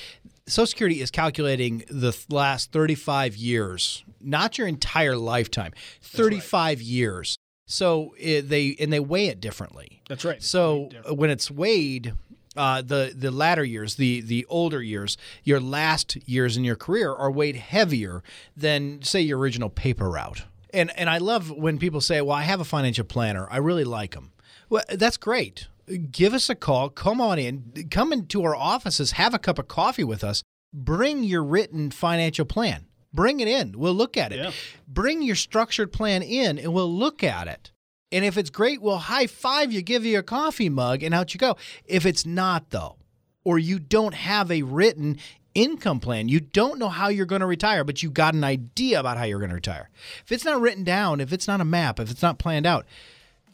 [0.46, 5.72] Social Security is calculating the last 35 years, not your entire lifetime.
[6.02, 6.84] 35 right.
[6.84, 7.36] years.
[7.66, 10.02] So it, they and they weigh it differently.
[10.08, 10.40] That's right.
[10.40, 12.14] So when it's weighed,
[12.56, 17.12] uh, the the latter years, the the older years, your last years in your career
[17.12, 18.22] are weighed heavier
[18.56, 20.44] than say your original paper route.
[20.72, 23.48] And and I love when people say, "Well, I have a financial planner.
[23.50, 24.32] I really like them."
[24.68, 25.66] Well, that's great.
[26.10, 26.88] Give us a call.
[26.88, 27.88] Come on in.
[27.90, 29.12] Come into our offices.
[29.12, 30.42] Have a cup of coffee with us.
[30.72, 32.86] Bring your written financial plan.
[33.14, 33.78] Bring it in.
[33.78, 34.38] We'll look at it.
[34.38, 34.50] Yeah.
[34.86, 37.70] Bring your structured plan in, and we'll look at it.
[38.12, 41.34] And if it's great, we'll high five you, give you a coffee mug, and out
[41.34, 41.56] you go.
[41.84, 42.96] If it's not, though,
[43.44, 45.18] or you don't have a written
[45.54, 49.00] income plan, you don't know how you're going to retire, but you got an idea
[49.00, 49.88] about how you're going to retire.
[50.24, 52.86] If it's not written down, if it's not a map, if it's not planned out,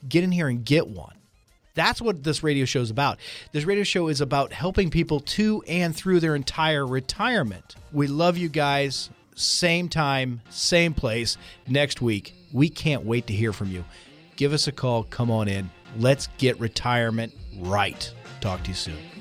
[0.07, 1.15] get in here and get one.
[1.75, 3.19] That's what this radio show is about.
[3.51, 7.75] This radio show is about helping people to and through their entire retirement.
[7.91, 9.09] We love you guys.
[9.35, 12.35] Same time, same place next week.
[12.51, 13.83] We can't wait to hear from you
[14.35, 15.03] give us a call.
[15.03, 15.69] Come on in.
[15.97, 18.11] Let's get retirement right.
[18.41, 19.12] Talk to you soon.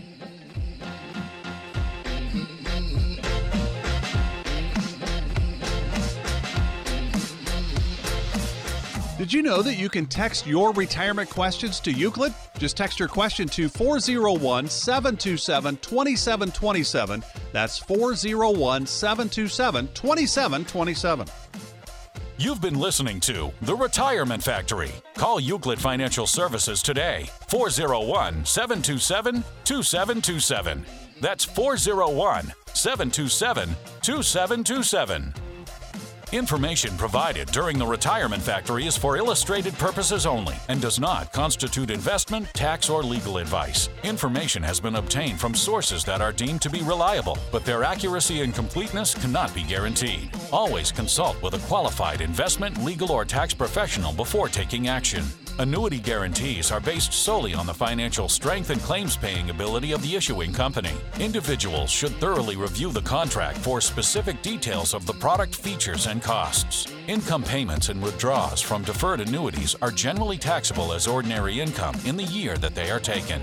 [9.23, 12.35] Did you know that you can text your retirement questions to Euclid?
[12.59, 17.23] Just text your question to 401 727 2727.
[17.53, 21.27] That's 401 727 2727.
[22.37, 24.91] You've been listening to The Retirement Factory.
[25.15, 30.85] Call Euclid Financial Services today, 401 727 2727.
[31.21, 33.69] That's 401 727
[34.01, 35.52] 2727.
[36.33, 41.91] Information provided during the Retirement Factory is for illustrated purposes only and does not constitute
[41.91, 43.91] investment, tax, or legal advice.
[44.03, 48.41] Information has been obtained from sources that are deemed to be reliable, but their accuracy
[48.41, 50.31] and completeness cannot be guaranteed.
[50.51, 55.25] Always consult with a qualified investment, legal, or tax professional before taking action.
[55.59, 60.17] Annuity guarantees are based solely on the financial strength and claims paying ability of the
[60.17, 60.93] issuing company.
[61.21, 66.91] Individuals should thoroughly review the contract for specific details of the product features and costs.
[67.07, 72.25] Income payments and withdrawals from deferred annuities are generally taxable as ordinary income in the
[72.25, 73.43] year that they are taken.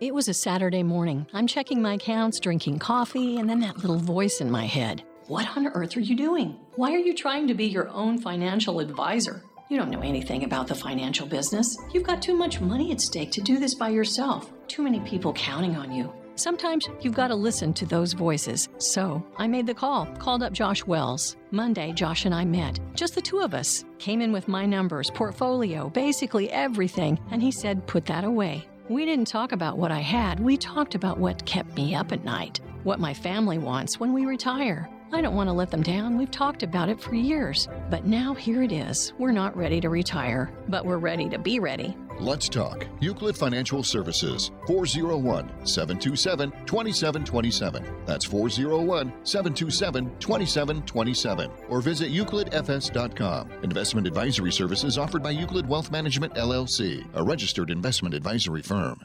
[0.00, 1.26] It was a Saturday morning.
[1.32, 5.02] I'm checking my accounts, drinking coffee, and then that little voice in my head.
[5.26, 6.60] What on earth are you doing?
[6.76, 9.42] Why are you trying to be your own financial advisor?
[9.70, 11.78] You don't know anything about the financial business.
[11.94, 14.52] You've got too much money at stake to do this by yourself.
[14.68, 16.12] Too many people counting on you.
[16.36, 18.68] Sometimes you've got to listen to those voices.
[18.76, 21.36] So I made the call, called up Josh Wells.
[21.50, 22.78] Monday, Josh and I met.
[22.94, 23.86] Just the two of us.
[23.98, 28.68] Came in with my numbers, portfolio, basically everything, and he said, put that away.
[28.90, 32.22] We didn't talk about what I had, we talked about what kept me up at
[32.22, 34.90] night, what my family wants when we retire.
[35.14, 36.18] I don't want to let them down.
[36.18, 37.68] We've talked about it for years.
[37.88, 39.12] But now here it is.
[39.16, 41.96] We're not ready to retire, but we're ready to be ready.
[42.18, 42.88] Let's talk.
[42.98, 48.04] Euclid Financial Services, 401 727 2727.
[48.04, 51.50] That's 401 727 2727.
[51.68, 53.52] Or visit euclidfs.com.
[53.62, 59.00] Investment advisory services offered by Euclid Wealth Management, LLC, a registered investment advisory firm.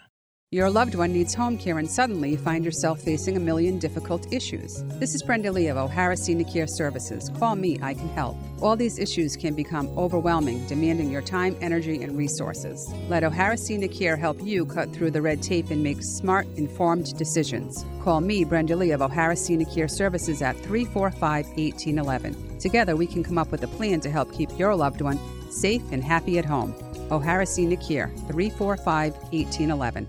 [0.52, 4.34] Your loved one needs home care, and suddenly you find yourself facing a million difficult
[4.34, 4.84] issues.
[4.97, 7.30] This is Brenda Lee of O'Hara Senior Care Services.
[7.38, 8.36] Call me, I can help.
[8.60, 12.91] All these issues can become overwhelming, demanding your time, energy, and resources.
[13.10, 17.16] Let O'Hara Senior Care help you cut through the red tape and make smart, informed
[17.16, 17.86] decisions.
[18.02, 22.58] Call me, Brenda Lee of O'Hara Senior Care Services at 345 1811.
[22.58, 25.20] Together, we can come up with a plan to help keep your loved one
[25.52, 26.74] safe and happy at home.
[27.12, 30.08] O'Hara Senior Care, 345 1811.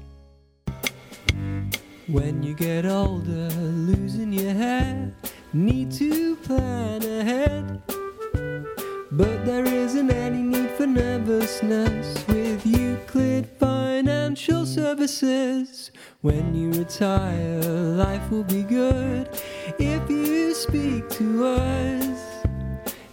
[2.13, 5.13] When you get older, losing your hair,
[5.53, 7.81] need to plan ahead.
[9.13, 15.93] But there isn't any need for nervousness with Euclid Financial Services.
[16.23, 19.29] When you retire, life will be good
[19.79, 22.45] if you speak to us.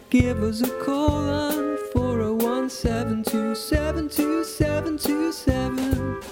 [0.10, 6.27] Give us a call on 401 727 2727.